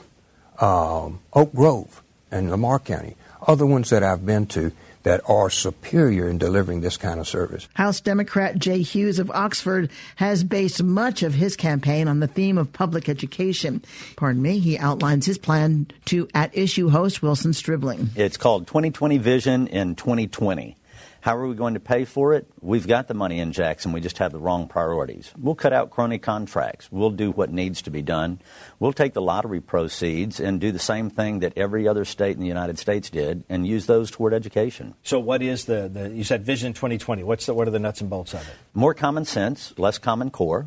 Um, 0.59 1.19
Oak 1.33 1.53
Grove 1.53 2.01
and 2.31 2.49
Lamar 2.49 2.79
County, 2.79 3.15
other 3.47 3.65
ones 3.65 3.89
that 3.89 4.03
I've 4.03 4.25
been 4.25 4.45
to 4.47 4.71
that 5.03 5.21
are 5.29 5.49
superior 5.49 6.29
in 6.29 6.37
delivering 6.37 6.81
this 6.81 6.97
kind 6.97 7.19
of 7.19 7.27
service. 7.27 7.67
House 7.73 7.99
Democrat 7.99 8.57
Jay 8.57 8.81
Hughes 8.81 9.19
of 9.19 9.29
Oxford 9.31 9.91
has 10.15 10.43
based 10.43 10.81
much 10.81 11.23
of 11.23 11.33
his 11.33 11.55
campaign 11.55 12.07
on 12.07 12.19
the 12.19 12.27
theme 12.27 12.57
of 12.57 12.71
public 12.73 13.09
education. 13.09 13.83
Pardon 14.15 14.41
me, 14.41 14.59
he 14.59 14.77
outlines 14.77 15.25
his 15.25 15.37
plan 15.37 15.87
to 16.05 16.27
at 16.33 16.57
issue 16.57 16.89
host 16.89 17.21
Wilson 17.21 17.53
Stribling. 17.53 18.11
It's 18.15 18.37
called 18.37 18.67
2020 18.67 19.17
Vision 19.17 19.67
in 19.67 19.95
2020. 19.95 20.77
How 21.23 21.37
are 21.37 21.47
we 21.47 21.55
going 21.55 21.75
to 21.75 21.79
pay 21.79 22.03
for 22.03 22.33
it? 22.33 22.47
We've 22.59 22.85
got 22.85 23.07
the 23.07 23.13
money 23.13 23.39
in 23.39 23.53
Jackson. 23.53 23.93
We 23.93 24.01
just 24.01 24.17
have 24.17 24.33
the 24.33 24.39
wrong 24.39 24.67
priorities. 24.67 25.31
We'll 25.39 25.55
cut 25.55 25.71
out 25.71 25.89
crony 25.89 26.17
contracts. 26.17 26.91
We'll 26.91 27.11
do 27.11 27.31
what 27.31 27.49
needs 27.49 27.81
to 27.83 27.91
be 27.91 28.01
done. 28.01 28.41
We'll 28.77 28.91
take 28.91 29.13
the 29.13 29.21
lottery 29.21 29.61
proceeds 29.61 30.41
and 30.41 30.59
do 30.59 30.73
the 30.73 30.79
same 30.79 31.09
thing 31.09 31.39
that 31.39 31.53
every 31.55 31.87
other 31.87 32.03
state 32.03 32.35
in 32.35 32.41
the 32.41 32.47
United 32.49 32.77
States 32.77 33.09
did 33.09 33.45
and 33.47 33.65
use 33.65 33.85
those 33.85 34.11
toward 34.11 34.33
education. 34.33 34.95
So, 35.01 35.17
what 35.17 35.41
is 35.41 35.63
the, 35.63 35.87
the 35.87 36.09
you 36.09 36.25
said 36.25 36.43
Vision 36.43 36.73
2020? 36.73 37.23
What's 37.23 37.45
the, 37.45 37.53
what 37.53 37.69
are 37.69 37.71
the 37.71 37.79
nuts 37.79 38.01
and 38.01 38.09
bolts 38.09 38.33
of 38.33 38.41
it? 38.41 38.55
More 38.73 38.93
common 38.93 39.23
sense, 39.23 39.73
less 39.77 39.99
common 39.99 40.29
core, 40.29 40.65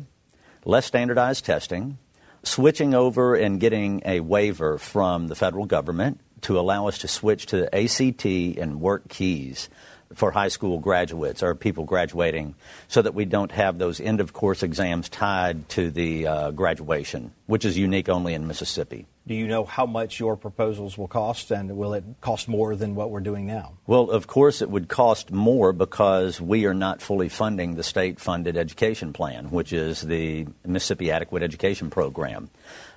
less 0.65 0.87
standardized 0.87 1.45
testing, 1.45 1.99
switching 2.41 2.95
over 2.95 3.35
and 3.35 3.59
getting 3.59 4.01
a 4.05 4.21
waiver 4.21 4.79
from 4.79 5.27
the 5.27 5.35
federal 5.35 5.67
government 5.67 6.19
to 6.41 6.59
allow 6.59 6.87
us 6.87 6.97
to 6.99 7.07
switch 7.07 7.45
to 7.47 7.65
ACT 7.75 8.25
and 8.25 8.81
WorkKeys 8.81 9.67
for 10.13 10.31
high 10.31 10.47
school 10.47 10.79
graduates 10.79 11.43
or 11.43 11.55
people 11.55 11.83
graduating 11.83 12.55
so 12.87 13.01
that 13.01 13.13
we 13.13 13.25
don't 13.25 13.51
have 13.51 13.77
those 13.77 13.99
end 13.99 14.19
of 14.21 14.33
course 14.33 14.63
exams 14.63 15.09
tied 15.09 15.67
to 15.69 15.91
the 15.91 16.27
uh, 16.27 16.51
graduation, 16.51 17.31
which 17.45 17.65
is 17.65 17.77
unique 17.77 18.09
only 18.09 18.33
in 18.33 18.47
Mississippi. 18.47 19.05
Do 19.27 19.33
you 19.33 19.45
know 19.45 19.65
how 19.65 19.85
much 19.85 20.21
your 20.21 20.37
proposals 20.37 20.97
will 20.97 21.09
cost, 21.09 21.51
and 21.51 21.75
will 21.75 21.93
it 21.93 22.05
cost 22.21 22.47
more 22.47 22.77
than 22.77 22.95
what 22.95 23.11
we're 23.11 23.19
doing 23.19 23.45
now? 23.45 23.73
Well, 23.85 24.09
of 24.09 24.27
course, 24.27 24.61
it 24.61 24.69
would 24.69 24.87
cost 24.87 25.31
more 25.31 25.73
because 25.73 26.39
we 26.39 26.65
are 26.65 26.73
not 26.73 27.01
fully 27.01 27.27
funding 27.27 27.75
the 27.75 27.83
state 27.83 28.21
funded 28.21 28.55
education 28.55 29.11
plan, 29.11 29.51
which 29.51 29.73
is 29.73 29.99
the 30.01 30.47
Mississippi 30.65 31.11
Adequate 31.11 31.43
Education 31.43 31.89
Program. 31.89 32.49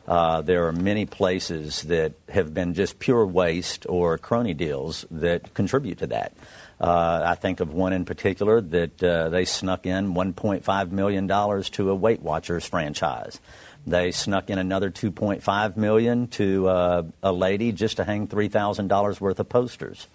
Uh, 0.06 0.40
there 0.42 0.68
are 0.68 0.72
many 0.72 1.04
places 1.04 1.82
that 1.82 2.12
have 2.28 2.54
been 2.54 2.74
just 2.74 3.00
pure 3.00 3.26
waste 3.26 3.84
or 3.88 4.16
crony 4.16 4.54
deals 4.54 5.04
that 5.10 5.52
contribute 5.54 5.98
to 5.98 6.06
that. 6.06 6.32
Uh, 6.80 7.22
I 7.26 7.34
think 7.34 7.60
of 7.60 7.74
one 7.74 7.92
in 7.92 8.04
particular 8.06 8.60
that 8.60 9.02
uh, 9.02 9.28
they 9.28 9.44
snuck 9.44 9.84
in 9.84 10.14
$1.5 10.14 10.90
million 10.90 11.28
to 11.28 11.90
a 11.90 11.94
Weight 11.94 12.22
Watchers 12.22 12.64
franchise. 12.64 13.38
They 13.86 14.12
snuck 14.12 14.50
in 14.50 14.58
another 14.58 14.90
2.5 14.90 15.76
million 15.76 16.28
to 16.28 16.68
uh, 16.68 17.02
a 17.22 17.32
lady 17.32 17.72
just 17.72 17.98
to 17.98 18.04
hang 18.04 18.28
$3,000 18.28 19.20
worth 19.20 19.40
of 19.40 19.48
posters. 19.48 20.06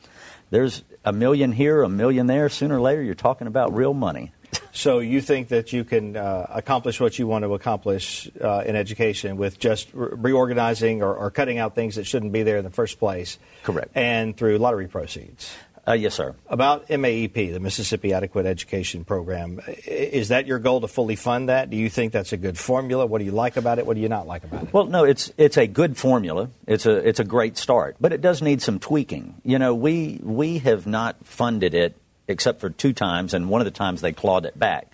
There's 0.50 0.84
a 1.04 1.12
million 1.12 1.52
here, 1.52 1.84
a 1.84 1.90
million 1.90 2.28
there. 2.28 2.50
Sooner 2.50 2.78
or 2.78 2.82
later, 2.82 3.02
you're 3.02 3.16
talking 3.16 3.48
about 3.48 3.74
real 3.74 3.94
money. 3.94 4.32
So 4.72 5.00
you 5.00 5.22
think 5.22 5.48
that 5.50 5.72
you 5.72 5.86
can 5.86 6.18
uh, 6.18 6.48
accomplish 6.50 7.00
what 7.00 7.18
you 7.18 7.28
want 7.28 7.44
to 7.44 7.54
accomplish 7.54 8.30
uh, 8.42 8.64
in 8.66 8.76
education 8.76 9.38
with 9.38 9.58
just 9.58 9.88
re- 9.94 10.10
reorganizing 10.12 11.02
or, 11.02 11.16
or, 11.16 11.32
cutting 11.32 11.60
out 11.60 11.76
things 11.76 11.96
that 11.96 12.06
shouldn't 12.06 12.34
be 12.34 12.44
there 12.44 12.58
in 12.58 12.66
the 12.66 12.70
first 12.70 13.00
place? 13.00 13.40
Correct. 13.64 13.92
And 13.96 14.36
through 14.36 14.58
lottery 14.58 14.90
proceeds. 14.90 15.56
Uh, 15.88 15.94
yes, 15.94 16.16
sir. 16.16 16.36
About 16.48 16.88
MAEP, 16.88 17.54
the 17.54 17.60
Mississippi 17.60 18.12
Adequate 18.12 18.48
Education 18.48 19.06
Program, 19.06 19.60
is 19.86 20.30
that 20.30 20.48
your 20.48 20.58
goal 20.58 20.82
to 20.82 20.88
fully 20.88 21.16
fund 21.16 21.50
that? 21.50 21.70
Do 21.70 21.78
you 21.78 21.90
think 21.90 22.12
that's 22.12 22.34
a 22.34 22.38
good 22.38 22.58
formula? 22.58 23.06
What 23.06 23.20
do 23.20 23.26
you 23.26 23.32
like 23.32 23.56
about 23.56 23.78
it? 23.78 23.86
What 23.86 23.94
do 23.96 24.02
you 24.02 24.10
not 24.10 24.26
like 24.26 24.44
about 24.44 24.64
it? 24.64 24.74
Well, 24.74 24.86
no, 24.86 25.04
it's 25.04 25.32
it's 25.38 25.58
a 25.58 25.68
good 25.68 25.96
formula. 25.96 26.50
It's 26.66 26.88
a 26.88 27.08
it's 27.08 27.20
a 27.20 27.24
great 27.24 27.56
start, 27.56 27.98
but 28.02 28.14
it 28.14 28.22
does 28.22 28.42
need 28.42 28.64
some 28.64 28.80
tweaking. 28.80 29.36
You 29.44 29.60
know, 29.60 29.76
we 29.76 30.20
we 30.24 30.58
have 30.60 30.88
not 30.88 31.24
funded 31.24 31.76
it 31.76 31.96
except 32.28 32.62
for 32.62 32.72
two 32.72 32.92
times, 32.92 33.36
and 33.36 33.48
one 33.50 33.62
of 33.62 33.66
the 33.66 33.72
times 33.72 34.02
they 34.02 34.12
clawed 34.12 34.46
it 34.46 34.58
back 34.58 34.88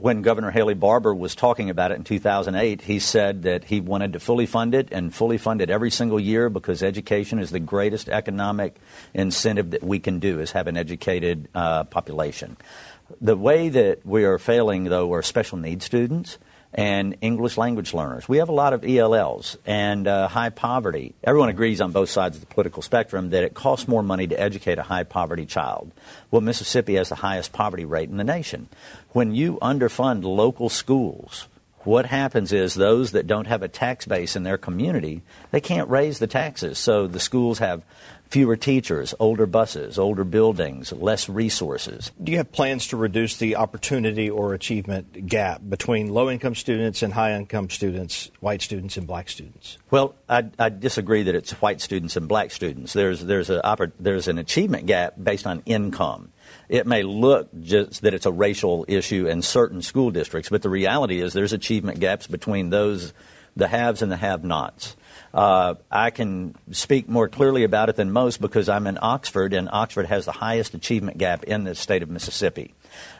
when 0.00 0.22
Governor 0.22 0.50
Haley 0.50 0.74
Barbour 0.74 1.14
was 1.14 1.34
talking 1.34 1.70
about 1.70 1.92
it 1.92 1.96
in 1.96 2.04
2008, 2.04 2.82
he 2.82 2.98
said 2.98 3.42
that 3.42 3.64
he 3.64 3.80
wanted 3.80 4.12
to 4.12 4.20
fully 4.20 4.46
fund 4.46 4.74
it 4.74 4.88
and 4.92 5.14
fully 5.14 5.38
fund 5.38 5.60
it 5.60 5.70
every 5.70 5.90
single 5.90 6.20
year 6.20 6.48
because 6.48 6.82
education 6.82 7.38
is 7.38 7.50
the 7.50 7.60
greatest 7.60 8.08
economic 8.08 8.76
incentive 9.14 9.70
that 9.72 9.82
we 9.82 9.98
can 9.98 10.18
do 10.18 10.40
is 10.40 10.52
have 10.52 10.66
an 10.66 10.76
educated 10.76 11.48
uh, 11.54 11.84
population. 11.84 12.56
The 13.20 13.36
way 13.36 13.68
that 13.70 14.04
we 14.04 14.24
are 14.24 14.38
failing, 14.38 14.84
though, 14.84 15.12
are 15.14 15.22
special 15.22 15.58
needs 15.58 15.84
students 15.84 16.38
and 16.78 17.16
English 17.20 17.58
language 17.58 17.92
learners. 17.92 18.28
We 18.28 18.36
have 18.36 18.48
a 18.48 18.52
lot 18.52 18.72
of 18.72 18.84
ELLs 18.84 19.58
and 19.66 20.06
uh, 20.06 20.28
high 20.28 20.50
poverty. 20.50 21.12
Everyone 21.24 21.48
agrees 21.48 21.80
on 21.80 21.90
both 21.90 22.08
sides 22.08 22.36
of 22.36 22.40
the 22.40 22.46
political 22.54 22.82
spectrum 22.82 23.30
that 23.30 23.42
it 23.42 23.52
costs 23.52 23.88
more 23.88 24.04
money 24.04 24.28
to 24.28 24.40
educate 24.40 24.78
a 24.78 24.84
high 24.84 25.02
poverty 25.02 25.44
child. 25.44 25.90
Well, 26.30 26.40
Mississippi 26.40 26.94
has 26.94 27.08
the 27.08 27.16
highest 27.16 27.52
poverty 27.52 27.84
rate 27.84 28.10
in 28.10 28.16
the 28.16 28.22
nation. 28.22 28.68
When 29.10 29.34
you 29.34 29.58
underfund 29.60 30.22
local 30.22 30.68
schools, 30.68 31.48
what 31.82 32.06
happens 32.06 32.52
is 32.52 32.74
those 32.74 33.10
that 33.10 33.26
don't 33.26 33.48
have 33.48 33.64
a 33.64 33.68
tax 33.68 34.06
base 34.06 34.36
in 34.36 34.44
their 34.44 34.58
community, 34.58 35.22
they 35.50 35.60
can't 35.60 35.90
raise 35.90 36.20
the 36.20 36.28
taxes. 36.28 36.78
So 36.78 37.08
the 37.08 37.18
schools 37.18 37.58
have 37.58 37.82
fewer 38.28 38.56
teachers, 38.56 39.14
older 39.18 39.46
buses, 39.46 39.98
older 39.98 40.24
buildings, 40.24 40.92
less 40.92 41.28
resources. 41.28 42.12
Do 42.22 42.30
you 42.32 42.38
have 42.38 42.52
plans 42.52 42.86
to 42.88 42.96
reduce 42.96 43.36
the 43.36 43.56
opportunity 43.56 44.28
or 44.28 44.54
achievement 44.54 45.26
gap 45.26 45.62
between 45.66 46.08
low 46.12 46.30
income 46.30 46.54
students 46.54 47.02
and 47.02 47.14
high 47.14 47.34
income 47.34 47.70
students, 47.70 48.30
white 48.40 48.60
students 48.60 48.96
and 48.96 49.06
black 49.06 49.28
students? 49.28 49.78
Well, 49.90 50.14
I, 50.28 50.44
I 50.58 50.68
disagree 50.68 51.22
that 51.24 51.34
it's 51.34 51.52
white 51.52 51.80
students 51.80 52.16
and 52.16 52.28
black 52.28 52.50
students. 52.50 52.92
There's, 52.92 53.24
there's, 53.24 53.50
a, 53.50 53.92
there's 53.98 54.28
an 54.28 54.38
achievement 54.38 54.86
gap 54.86 55.14
based 55.22 55.46
on 55.46 55.62
income. 55.64 56.32
It 56.68 56.86
may 56.86 57.02
look 57.02 57.48
just 57.60 58.02
that 58.02 58.14
it's 58.14 58.26
a 58.26 58.32
racial 58.32 58.84
issue 58.88 59.26
in 59.26 59.42
certain 59.42 59.80
school 59.80 60.10
districts, 60.10 60.50
but 60.50 60.62
the 60.62 60.68
reality 60.70 61.20
is 61.20 61.32
there's 61.32 61.52
achievement 61.54 62.00
gaps 62.00 62.26
between 62.26 62.70
those, 62.70 63.14
the 63.56 63.68
haves 63.68 64.02
and 64.02 64.12
the 64.12 64.16
have 64.16 64.44
nots. 64.44 64.96
Uh, 65.32 65.74
I 65.90 66.10
can 66.10 66.54
speak 66.72 67.08
more 67.08 67.28
clearly 67.28 67.64
about 67.64 67.88
it 67.88 67.96
than 67.96 68.10
most 68.10 68.40
because 68.40 68.68
I'm 68.68 68.86
in 68.86 68.98
Oxford, 69.00 69.52
and 69.52 69.68
Oxford 69.70 70.06
has 70.06 70.24
the 70.24 70.32
highest 70.32 70.74
achievement 70.74 71.18
gap 71.18 71.44
in 71.44 71.64
the 71.64 71.74
state 71.74 72.02
of 72.02 72.08
Mississippi. 72.08 72.74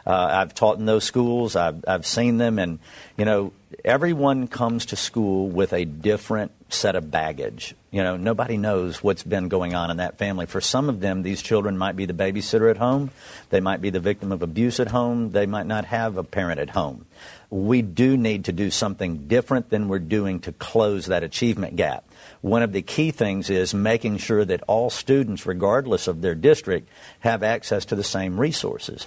Uh, 0.08 0.40
I've 0.40 0.54
taught 0.54 0.78
in 0.78 0.86
those 0.86 1.04
schools. 1.04 1.54
I've, 1.54 1.84
I've 1.86 2.06
seen 2.06 2.38
them, 2.38 2.58
and 2.58 2.78
you 3.18 3.26
know, 3.26 3.52
everyone 3.84 4.48
comes 4.48 4.86
to 4.86 4.96
school 4.96 5.50
with 5.50 5.74
a 5.74 5.84
different 5.84 6.52
set 6.70 6.96
of 6.96 7.10
baggage. 7.10 7.74
You 7.90 8.02
know, 8.02 8.16
nobody 8.16 8.56
knows 8.56 9.02
what's 9.02 9.22
been 9.22 9.48
going 9.48 9.74
on 9.74 9.90
in 9.90 9.98
that 9.98 10.16
family. 10.16 10.46
For 10.46 10.62
some 10.62 10.88
of 10.88 11.00
them, 11.00 11.22
these 11.22 11.42
children 11.42 11.76
might 11.76 11.94
be 11.94 12.06
the 12.06 12.14
babysitter 12.14 12.70
at 12.70 12.78
home. 12.78 13.10
They 13.50 13.60
might 13.60 13.82
be 13.82 13.90
the 13.90 14.00
victim 14.00 14.32
of 14.32 14.42
abuse 14.42 14.80
at 14.80 14.88
home. 14.88 15.32
They 15.32 15.44
might 15.44 15.66
not 15.66 15.84
have 15.84 16.16
a 16.16 16.24
parent 16.24 16.58
at 16.58 16.70
home 16.70 17.04
we 17.50 17.80
do 17.80 18.16
need 18.16 18.44
to 18.44 18.52
do 18.52 18.70
something 18.70 19.26
different 19.26 19.70
than 19.70 19.88
we're 19.88 19.98
doing 19.98 20.40
to 20.40 20.52
close 20.52 21.06
that 21.06 21.22
achievement 21.22 21.76
gap. 21.76 22.04
One 22.42 22.62
of 22.62 22.72
the 22.72 22.82
key 22.82 23.10
things 23.10 23.48
is 23.48 23.72
making 23.72 24.18
sure 24.18 24.44
that 24.44 24.62
all 24.66 24.90
students, 24.90 25.46
regardless 25.46 26.08
of 26.08 26.20
their 26.20 26.34
district, 26.34 26.88
have 27.20 27.42
access 27.42 27.86
to 27.86 27.96
the 27.96 28.04
same 28.04 28.38
resources. 28.38 29.06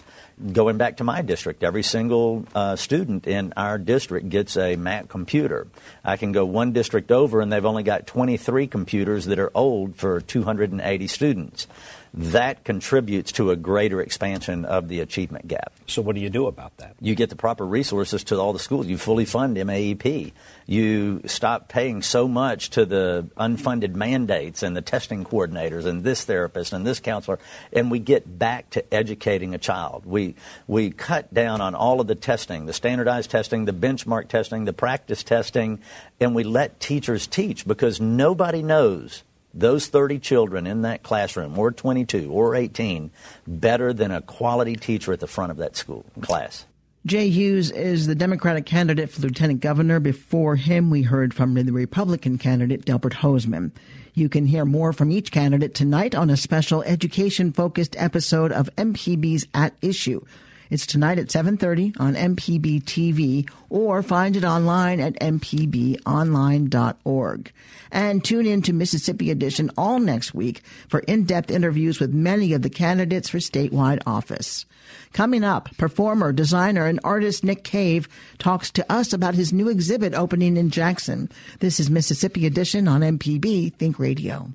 Going 0.51 0.77
back 0.77 0.90
to 0.97 1.03
my 1.03 1.21
district, 1.21 1.63
every 1.63 1.83
single 1.83 2.45
uh, 2.53 2.75
student 2.75 3.27
in 3.27 3.53
our 3.57 3.77
district 3.77 4.29
gets 4.29 4.57
a 4.57 4.75
Mac 4.75 5.07
computer. 5.07 5.67
I 6.03 6.17
can 6.17 6.31
go 6.31 6.45
one 6.45 6.71
district 6.71 7.11
over 7.11 7.41
and 7.41 7.51
they've 7.51 7.65
only 7.65 7.83
got 7.83 8.07
23 8.07 8.67
computers 8.67 9.25
that 9.25 9.39
are 9.39 9.51
old 9.55 9.95
for 9.95 10.21
280 10.21 11.07
students 11.07 11.67
that 12.13 12.65
contributes 12.65 13.31
to 13.33 13.51
a 13.51 13.55
greater 13.55 14.01
expansion 14.01 14.65
of 14.65 14.89
the 14.89 14.99
achievement 14.99 15.47
gap. 15.47 15.71
So, 15.87 16.01
what 16.01 16.15
do 16.15 16.21
you 16.21 16.29
do 16.29 16.47
about 16.47 16.75
that? 16.77 16.95
You 16.99 17.15
get 17.15 17.29
the 17.29 17.37
proper 17.37 17.65
resources 17.65 18.25
to 18.25 18.37
all 18.37 18.51
the 18.51 18.59
schools. 18.59 18.87
You 18.87 18.97
fully 18.97 19.23
fund 19.23 19.55
MAEP. 19.55 20.33
You 20.65 21.21
stop 21.25 21.69
paying 21.69 22.01
so 22.01 22.27
much 22.27 22.71
to 22.71 22.85
the 22.85 23.27
unfunded 23.37 23.95
mandates 23.95 24.61
and 24.61 24.75
the 24.75 24.81
testing 24.81 25.23
coordinators 25.23 25.85
and 25.85 26.03
this 26.03 26.25
therapist 26.25 26.73
and 26.73 26.85
this 26.85 26.99
counselor, 26.99 27.39
and 27.71 27.89
we 27.89 27.99
get 27.99 28.37
back 28.37 28.69
to 28.71 28.93
educating 28.93 29.55
a 29.55 29.57
child. 29.57 30.05
We, 30.05 30.35
we 30.67 30.91
cut 30.91 31.33
down 31.33 31.61
on 31.61 31.75
all 31.75 32.01
of 32.01 32.07
the 32.07 32.15
testing, 32.15 32.65
the 32.65 32.73
standardized 32.73 33.31
testing, 33.31 33.65
the 33.65 33.73
benchmark 33.73 34.27
testing, 34.27 34.65
the 34.65 34.73
practice 34.73 35.23
testing, 35.23 35.79
and 36.19 36.35
we 36.35 36.43
let 36.43 36.79
teachers 36.81 37.25
teach 37.25 37.65
because 37.65 38.01
nobody 38.01 38.61
knows 38.61 39.23
those 39.53 39.87
30 39.87 40.19
children 40.19 40.67
in 40.67 40.81
that 40.83 41.03
classroom, 41.03 41.57
or 41.57 41.71
22, 41.71 42.31
or 42.31 42.55
18, 42.55 43.11
better 43.47 43.93
than 43.93 44.11
a 44.11 44.21
quality 44.21 44.75
teacher 44.75 45.13
at 45.13 45.19
the 45.19 45.27
front 45.27 45.51
of 45.51 45.57
that 45.57 45.75
school 45.75 46.05
class. 46.21 46.65
Jay 47.05 47.29
Hughes 47.29 47.71
is 47.71 48.05
the 48.05 48.13
Democratic 48.13 48.67
candidate 48.67 49.09
for 49.09 49.21
lieutenant 49.21 49.59
governor. 49.59 49.99
Before 49.99 50.55
him, 50.55 50.91
we 50.91 51.01
heard 51.01 51.33
from 51.33 51.55
the 51.55 51.71
Republican 51.71 52.37
candidate, 52.37 52.85
Delbert 52.85 53.13
Hosemann. 53.13 53.71
You 54.13 54.29
can 54.29 54.45
hear 54.45 54.65
more 54.65 54.93
from 54.93 55.11
each 55.11 55.31
candidate 55.31 55.73
tonight 55.73 56.13
on 56.13 56.29
a 56.29 56.37
special 56.37 56.83
education 56.83 57.53
focused 57.53 57.95
episode 57.97 58.51
of 58.51 58.69
MPB's 58.75 59.47
At 59.53 59.73
Issue. 59.81 60.21
It's 60.71 60.87
tonight 60.87 61.19
at 61.19 61.29
7:30 61.29 61.93
on 61.99 62.15
MPB 62.15 62.81
TV 62.83 63.47
or 63.69 64.01
find 64.01 64.35
it 64.37 64.45
online 64.45 65.01
at 65.01 65.19
mpbonline.org. 65.19 67.51
And 67.91 68.23
tune 68.23 68.45
in 68.45 68.61
to 68.61 68.71
Mississippi 68.71 69.31
Edition 69.31 69.69
all 69.77 69.99
next 69.99 70.33
week 70.33 70.61
for 70.87 71.01
in-depth 71.01 71.51
interviews 71.51 71.99
with 71.99 72.13
many 72.13 72.53
of 72.53 72.61
the 72.61 72.69
candidates 72.69 73.27
for 73.27 73.39
statewide 73.39 74.01
office. 74.05 74.65
Coming 75.11 75.43
up, 75.43 75.75
performer, 75.77 76.31
designer, 76.31 76.85
and 76.85 77.01
artist 77.03 77.43
Nick 77.43 77.65
Cave 77.65 78.07
talks 78.39 78.71
to 78.71 78.89
us 78.89 79.11
about 79.11 79.35
his 79.35 79.51
new 79.51 79.67
exhibit 79.67 80.13
opening 80.13 80.55
in 80.55 80.69
Jackson. 80.69 81.29
This 81.59 81.81
is 81.81 81.89
Mississippi 81.89 82.45
Edition 82.45 82.87
on 82.87 83.01
MPB 83.01 83.73
Think 83.73 83.99
Radio. 83.99 84.53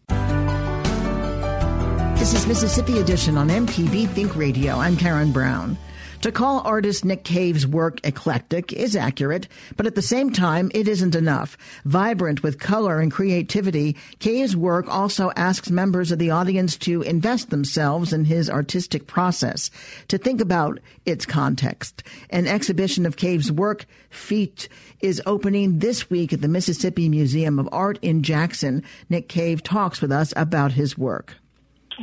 This 2.19 2.33
is 2.33 2.47
Mississippi 2.47 3.01
Edition 3.01 3.37
on 3.37 3.51
MPB 3.51 4.09
Think 4.09 4.35
Radio. 4.35 4.79
I'm 4.79 4.97
Karen 4.97 5.31
Brown. 5.31 5.77
To 6.23 6.33
call 6.33 6.61
artist 6.61 7.05
Nick 7.05 7.23
Cave's 7.23 7.67
work 7.67 8.01
eclectic 8.05 8.73
is 8.73 8.97
accurate, 8.97 9.47
but 9.77 9.87
at 9.87 9.95
the 9.95 10.03
same 10.03 10.33
time, 10.33 10.73
it 10.75 10.89
isn't 10.89 11.15
enough. 11.15 11.57
Vibrant 11.85 12.43
with 12.43 12.59
color 12.59 13.01
and 13.01 13.13
creativity, 13.13 13.97
Cave's 14.19 14.57
work 14.57 14.89
also 14.89 15.31
asks 15.37 15.71
members 15.71 16.11
of 16.11 16.19
the 16.19 16.31
audience 16.31 16.77
to 16.79 17.03
invest 17.03 17.51
themselves 17.51 18.13
in 18.13 18.25
his 18.25 18.51
artistic 18.51 19.07
process, 19.07 19.71
to 20.09 20.19
think 20.19 20.41
about 20.41 20.81
its 21.05 21.27
context. 21.27 22.03
An 22.31 22.47
exhibition 22.47 23.07
of 23.07 23.17
Cave's 23.17 23.53
work, 23.53 23.87
Feat, 24.11 24.69
is 25.01 25.23
opening 25.27 25.79
this 25.79 26.11
week 26.11 26.33
at 26.33 26.41
the 26.41 26.49
Mississippi 26.49 27.09
Museum 27.09 27.59
of 27.59 27.69
Art 27.71 27.99
in 28.03 28.23
Jackson. 28.23 28.83
Nick 29.09 29.29
Cave 29.29 29.63
talks 29.63 30.01
with 30.01 30.11
us 30.11 30.33
about 30.35 30.73
his 30.73 30.99
work. 30.99 31.37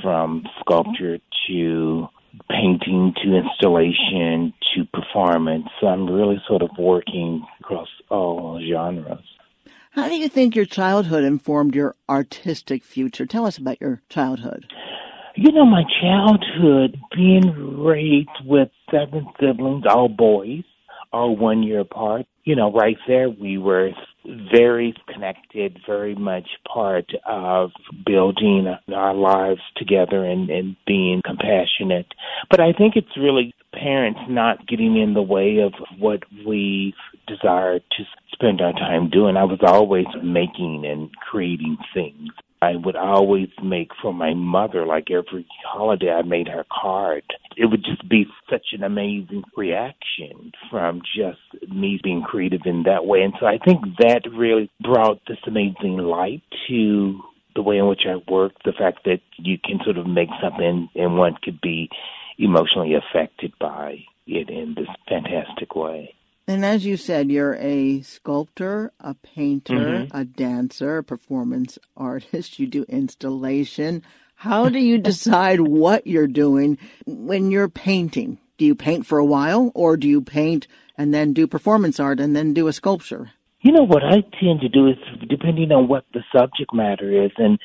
From 0.01 0.47
sculpture 0.61 1.19
to 1.47 2.07
painting 2.49 3.13
to 3.23 3.35
installation 3.35 4.53
to 4.75 4.85
performance. 4.93 5.65
So 5.79 5.87
I'm 5.87 6.09
really 6.09 6.41
sort 6.47 6.61
of 6.61 6.69
working 6.77 7.45
across 7.59 7.87
all 8.09 8.59
genres. 8.59 9.23
How 9.91 10.07
do 10.07 10.15
you 10.15 10.27
think 10.27 10.55
your 10.55 10.65
childhood 10.65 11.23
informed 11.23 11.75
your 11.75 11.95
artistic 12.09 12.83
future? 12.83 13.27
Tell 13.27 13.45
us 13.45 13.57
about 13.59 13.79
your 13.79 14.01
childhood. 14.09 14.65
You 15.35 15.51
know, 15.51 15.65
my 15.65 15.83
childhood, 16.01 16.97
being 17.15 17.83
raised 17.83 18.29
with 18.45 18.69
seven 18.91 19.27
siblings, 19.39 19.83
all 19.87 20.09
boys, 20.09 20.63
all 21.13 21.37
one 21.37 21.63
year 21.63 21.79
apart, 21.79 22.25
you 22.43 22.55
know, 22.55 22.71
right 22.73 22.97
there 23.07 23.29
we 23.29 23.57
were 23.57 23.91
very 24.25 24.93
connected, 25.13 25.79
very 25.85 26.15
much 26.15 26.47
part 26.71 27.11
of 27.25 27.71
building 28.05 28.73
our 28.93 29.13
lives 29.13 29.61
together 29.77 30.25
and, 30.25 30.49
and 30.49 30.75
being 30.87 31.21
compassionate. 31.25 32.07
But 32.49 32.59
I 32.59 32.73
think 32.73 32.95
it's 32.95 33.17
really 33.17 33.53
parents 33.73 34.19
not 34.27 34.67
getting 34.67 34.97
in 34.97 35.13
the 35.13 35.21
way 35.21 35.59
of 35.59 35.73
what 35.99 36.23
we 36.45 36.93
desire 37.27 37.79
to 37.79 38.03
spend 38.33 38.61
our 38.61 38.73
time 38.73 39.09
doing. 39.09 39.37
I 39.37 39.43
was 39.43 39.59
always 39.61 40.07
making 40.23 40.85
and 40.85 41.09
creating 41.15 41.77
things. 41.93 42.29
I 42.63 42.75
would 42.77 42.95
always 42.95 43.49
make 43.61 43.89
for 44.01 44.13
my 44.13 44.33
mother, 44.33 44.85
like 44.85 45.11
every 45.11 45.45
holiday, 45.65 46.11
I 46.11 46.21
made 46.21 46.47
her 46.47 46.65
card. 46.71 47.23
It 47.57 47.65
would 47.65 47.83
just 47.83 48.07
be 48.07 48.25
such 48.49 48.67
an 48.71 48.83
amazing 48.83 49.43
reaction 49.57 50.53
from 50.69 51.01
just 51.15 51.39
me 51.69 51.99
being 52.01 52.21
creative 52.21 52.61
in 52.65 52.83
that 52.83 53.05
way. 53.05 53.21
And 53.21 53.33
so 53.39 53.45
I 53.45 53.57
think 53.57 53.81
that 53.99 54.21
really 54.31 54.71
brought 54.81 55.19
this 55.27 55.37
amazing 55.45 55.97
light 55.97 56.43
to 56.69 57.19
the 57.55 57.61
way 57.61 57.77
in 57.77 57.87
which 57.87 58.03
I 58.07 58.15
work, 58.31 58.53
the 58.65 58.71
fact 58.71 58.99
that 59.05 59.19
you 59.37 59.57
can 59.63 59.79
sort 59.83 59.97
of 59.97 60.07
make 60.07 60.29
something 60.41 60.89
and 60.95 61.17
one 61.17 61.35
could 61.43 61.59
be 61.61 61.89
emotionally 62.39 62.95
affected 62.95 63.53
by 63.59 63.97
it 64.25 64.49
in 64.49 64.73
this 64.75 64.87
fantastic 65.07 65.75
way. 65.75 66.15
And 66.47 66.65
as 66.65 66.85
you 66.85 66.97
said, 66.97 67.31
you're 67.31 67.55
a 67.55 68.01
sculptor, 68.01 68.91
a 68.99 69.13
painter, 69.13 69.73
mm-hmm. 69.75 70.17
a 70.17 70.25
dancer, 70.25 70.97
a 70.97 71.03
performance 71.03 71.79
artist. 71.95 72.59
You 72.59 72.67
do 72.67 72.83
installation. 72.89 74.03
How 74.35 74.67
do 74.67 74.79
you 74.79 74.97
decide 74.97 75.61
what 75.67 76.05
you're 76.05 76.27
doing 76.27 76.77
when 77.05 77.49
you're 77.49 77.69
painting? 77.69 78.39
Do 78.57 78.65
you 78.65 78.75
paint 78.75 79.05
for 79.05 79.19
a 79.19 79.25
while 79.25 79.71
or 79.73 79.95
do 79.95 80.07
you 80.07 80.21
paint 80.21 80.67
and 80.97 81.13
then 81.13 81.33
do 81.33 81.47
performance 81.47 81.99
art 81.99 82.19
and 82.19 82.35
then 82.35 82.53
do 82.53 82.67
a 82.67 82.73
sculpture? 82.73 83.31
You 83.61 83.71
know, 83.71 83.83
what 83.83 84.03
I 84.03 84.21
tend 84.39 84.59
to 84.61 84.69
do 84.69 84.87
is 84.87 84.97
depending 85.29 85.71
on 85.71 85.87
what 85.87 86.03
the 86.13 86.21
subject 86.35 86.73
matter 86.73 87.25
is. 87.25 87.31
And 87.37 87.57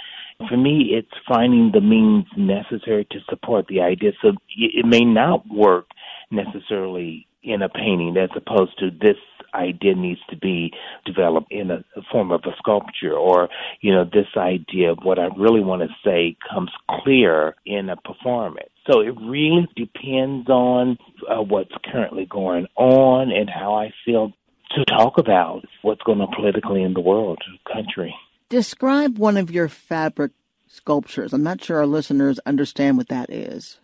for 0.48 0.56
me, 0.56 0.90
it's 0.92 1.10
finding 1.26 1.72
the 1.72 1.80
means 1.80 2.26
necessary 2.36 3.06
to 3.10 3.18
support 3.28 3.66
the 3.66 3.80
idea. 3.80 4.12
So 4.22 4.32
it 4.56 4.86
may 4.86 5.04
not 5.04 5.48
work 5.48 5.88
necessarily 6.30 7.27
in 7.42 7.62
a 7.62 7.68
painting 7.68 8.16
as 8.16 8.30
opposed 8.36 8.78
to 8.78 8.90
this 8.90 9.16
idea 9.54 9.94
needs 9.94 10.20
to 10.28 10.36
be 10.36 10.72
developed 11.04 11.50
in 11.50 11.70
a, 11.70 11.84
a 11.96 12.02
form 12.12 12.30
of 12.30 12.42
a 12.44 12.54
sculpture 12.58 13.14
or 13.14 13.48
you 13.80 13.92
know 13.92 14.04
this 14.04 14.26
idea 14.36 14.92
of 14.92 14.98
what 15.02 15.18
i 15.18 15.28
really 15.38 15.62
want 15.62 15.80
to 15.82 15.88
say 16.04 16.36
comes 16.50 16.70
clear 17.02 17.54
in 17.64 17.88
a 17.88 17.96
performance. 17.96 18.68
So 18.90 19.00
it 19.00 19.14
really 19.20 19.68
depends 19.76 20.48
on 20.48 20.98
uh, 21.28 21.42
what's 21.42 21.72
currently 21.90 22.26
going 22.26 22.66
on 22.76 23.30
and 23.30 23.48
how 23.48 23.74
i 23.74 23.92
feel 24.04 24.32
to 24.76 24.84
talk 24.84 25.16
about 25.18 25.64
what's 25.82 26.02
going 26.02 26.20
on 26.20 26.28
politically 26.34 26.82
in 26.82 26.92
the 26.92 27.00
world 27.00 27.38
country. 27.72 28.14
Describe 28.50 29.18
one 29.18 29.36
of 29.36 29.50
your 29.50 29.68
fabric 29.68 30.32
sculptures. 30.66 31.32
I'm 31.32 31.42
not 31.42 31.64
sure 31.64 31.78
our 31.78 31.86
listeners 31.86 32.38
understand 32.44 32.98
what 32.98 33.08
that 33.08 33.30
is. 33.30 33.78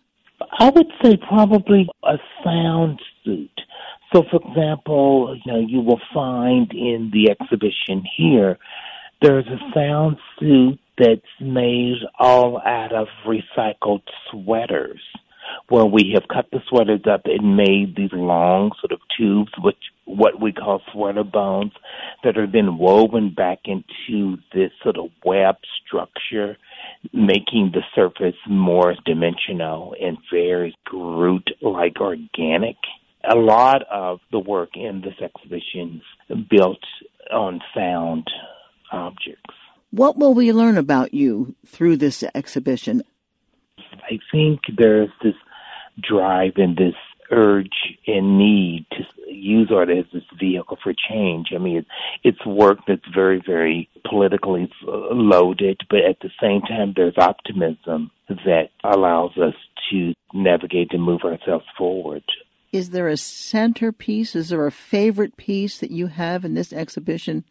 I 0.59 0.69
would 0.69 0.87
say 1.03 1.17
probably 1.17 1.87
a 2.03 2.17
sound 2.43 3.01
So, 3.25 4.23
for 4.29 4.39
example, 4.47 5.39
you 5.43 5.51
know, 5.51 5.59
you 5.59 5.81
will 5.81 6.01
find 6.13 6.71
in 6.71 7.11
the 7.11 7.31
exhibition 7.31 8.03
here, 8.15 8.57
there's 9.21 9.47
a 9.47 9.59
sound 9.73 10.17
suit 10.39 10.79
that's 10.97 11.21
made 11.41 11.97
all 12.19 12.61
out 12.65 12.93
of 12.93 13.07
recycled 13.25 14.03
sweaters, 14.29 15.01
where 15.69 15.85
we 15.85 16.11
have 16.13 16.27
cut 16.27 16.45
the 16.51 16.59
sweaters 16.69 17.01
up 17.09 17.21
and 17.25 17.57
made 17.57 17.95
these 17.95 18.13
long 18.13 18.71
sort 18.79 18.91
of 18.91 18.99
tubes, 19.17 19.51
which 19.61 19.77
what 20.05 20.39
we 20.39 20.51
call 20.51 20.81
sweater 20.93 21.23
bones, 21.23 21.71
that 22.23 22.37
are 22.37 22.47
then 22.47 22.77
woven 22.77 23.33
back 23.33 23.59
into 23.65 24.37
this 24.53 24.71
sort 24.83 24.97
of 24.97 25.09
web 25.23 25.55
structure 25.85 26.57
making 27.11 27.71
the 27.73 27.81
surface 27.93 28.35
more 28.47 28.95
dimensional 29.05 29.95
and 29.99 30.17
very 30.31 30.75
Groot 30.85 31.49
like 31.61 31.99
organic. 31.99 32.77
A 33.29 33.35
lot 33.35 33.83
of 33.91 34.19
the 34.31 34.39
work 34.39 34.69
in 34.75 35.01
this 35.01 35.15
exhibition 35.21 36.01
built 36.49 36.83
on 37.31 37.59
found 37.73 38.27
objects. 38.91 39.55
What 39.91 40.17
will 40.17 40.33
we 40.33 40.51
learn 40.51 40.77
about 40.77 41.13
you 41.13 41.55
through 41.65 41.97
this 41.97 42.23
exhibition? 42.35 43.03
I 43.79 44.19
think 44.31 44.59
there's 44.77 45.09
this 45.23 45.35
drive 46.01 46.53
and 46.57 46.75
this 46.75 46.95
urge 47.31 47.97
and 48.05 48.37
need 48.37 48.85
to 48.91 49.03
use 49.27 49.71
art 49.73 49.89
as 49.89 50.05
this 50.13 50.23
vehicle 50.39 50.77
for 50.83 50.93
change. 51.09 51.47
I 51.55 51.57
mean, 51.57 51.85
it's 52.23 52.45
work 52.45 52.79
that's 52.87 53.07
very, 53.13 53.41
very 53.45 53.89
politically 54.07 54.69
loaded, 54.83 55.81
but 55.89 55.99
at 55.99 56.19
the 56.21 56.29
same 56.41 56.61
time, 56.61 56.93
there's 56.95 57.17
optimism 57.17 58.11
that 58.27 58.69
allows 58.83 59.31
us 59.37 59.55
to 59.91 60.13
navigate 60.33 60.93
and 60.93 61.03
move 61.03 61.21
ourselves 61.23 61.65
forward. 61.77 62.23
Is 62.75 62.89
there 62.89 63.07
a 63.07 63.15
centerpiece? 63.15 64.35
Is 64.35 64.49
there 64.49 64.67
a 64.67 64.71
favorite 64.71 65.37
piece 65.37 65.77
that 65.77 65.91
you 65.91 66.07
have 66.07 66.43
in 66.43 66.55
this 66.55 66.73
exhibition? 66.73 67.45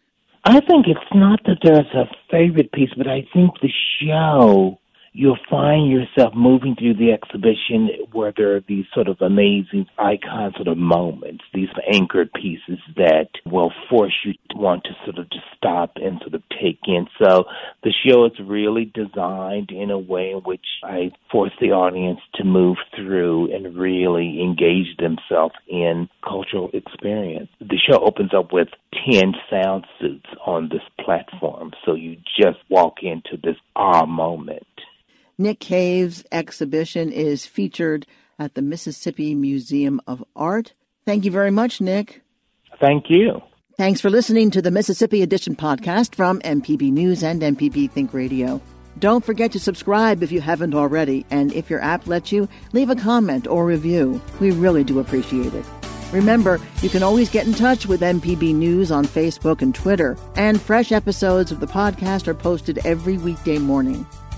I 0.44 0.60
think 0.60 0.84
it's 0.86 1.00
not 1.14 1.40
that 1.46 1.60
there's 1.62 1.94
a 1.94 2.04
favorite 2.30 2.70
piece, 2.72 2.90
but 2.94 3.08
I 3.08 3.26
think 3.32 3.52
the 3.62 3.72
show 4.02 4.78
you'll 5.14 5.38
find 5.48 5.88
yourself 5.88 6.34
moving 6.34 6.74
through 6.74 6.94
the 6.94 7.12
exhibition 7.12 7.88
where 8.12 8.32
there 8.36 8.56
are 8.56 8.60
these 8.68 8.84
sort 8.92 9.06
of 9.06 9.16
amazing 9.20 9.86
icon 9.96 10.52
sort 10.56 10.66
of 10.66 10.76
moments, 10.76 11.44
these 11.54 11.68
anchored 11.90 12.32
pieces 12.32 12.80
that 12.96 13.28
will 13.46 13.72
force 13.88 14.12
you 14.24 14.32
to 14.50 14.56
want 14.56 14.82
to 14.82 14.90
sort 15.04 15.18
of 15.18 15.30
just 15.30 15.44
stop 15.56 15.92
and 15.96 16.18
sort 16.20 16.34
of 16.34 16.42
take 16.60 16.80
in. 16.86 17.06
So 17.22 17.44
the 17.84 17.92
show 18.04 18.24
is 18.26 18.32
really 18.44 18.86
designed 18.86 19.70
in 19.70 19.92
a 19.92 19.98
way 19.98 20.32
in 20.32 20.38
which 20.38 20.66
I 20.82 21.12
force 21.30 21.52
the 21.60 21.70
audience 21.70 22.20
to 22.34 22.44
move 22.44 22.78
through 22.96 23.54
and 23.54 23.76
really 23.76 24.42
engage 24.42 24.96
themselves 24.98 25.54
in 25.68 26.08
cultural 26.28 26.70
experience. 26.72 27.50
The 27.60 27.78
show 27.78 28.00
opens 28.00 28.34
up 28.34 28.52
with 28.52 28.68
10 29.08 29.32
sound 29.48 29.86
suits 30.00 30.26
on 30.44 30.70
this 30.70 30.82
platform. 31.04 31.70
So 31.84 31.94
you 31.94 32.16
just 32.36 32.58
walk 32.68 32.94
into 33.02 33.36
this 33.40 33.56
ah 33.76 34.06
moment. 34.06 34.66
Nick 35.38 35.60
Cave's 35.60 36.24
exhibition 36.30 37.10
is 37.10 37.46
featured 37.46 38.06
at 38.38 38.54
the 38.54 38.62
Mississippi 38.62 39.34
Museum 39.34 40.00
of 40.06 40.24
Art. 40.36 40.74
Thank 41.04 41.24
you 41.24 41.30
very 41.30 41.50
much, 41.50 41.80
Nick. 41.80 42.22
Thank 42.80 43.10
you. 43.10 43.42
Thanks 43.76 44.00
for 44.00 44.10
listening 44.10 44.50
to 44.52 44.62
the 44.62 44.70
Mississippi 44.70 45.22
Edition 45.22 45.56
podcast 45.56 46.14
from 46.14 46.40
MPB 46.40 46.92
News 46.92 47.24
and 47.24 47.42
MPB 47.42 47.90
Think 47.90 48.14
Radio. 48.14 48.60
Don't 49.00 49.24
forget 49.24 49.50
to 49.52 49.58
subscribe 49.58 50.22
if 50.22 50.30
you 50.30 50.40
haven't 50.40 50.74
already, 50.74 51.26
and 51.30 51.52
if 51.52 51.68
your 51.68 51.82
app 51.82 52.06
lets 52.06 52.30
you, 52.30 52.48
leave 52.72 52.90
a 52.90 52.94
comment 52.94 53.48
or 53.48 53.66
review. 53.66 54.22
We 54.38 54.52
really 54.52 54.84
do 54.84 55.00
appreciate 55.00 55.52
it. 55.52 55.66
Remember, 56.12 56.60
you 56.80 56.88
can 56.88 57.02
always 57.02 57.28
get 57.28 57.44
in 57.44 57.54
touch 57.54 57.86
with 57.86 58.00
MPB 58.00 58.54
News 58.54 58.92
on 58.92 59.04
Facebook 59.04 59.62
and 59.62 59.74
Twitter, 59.74 60.16
and 60.36 60.62
fresh 60.62 60.92
episodes 60.92 61.50
of 61.50 61.58
the 61.58 61.66
podcast 61.66 62.28
are 62.28 62.34
posted 62.34 62.78
every 62.86 63.18
weekday 63.18 63.58
morning. 63.58 64.06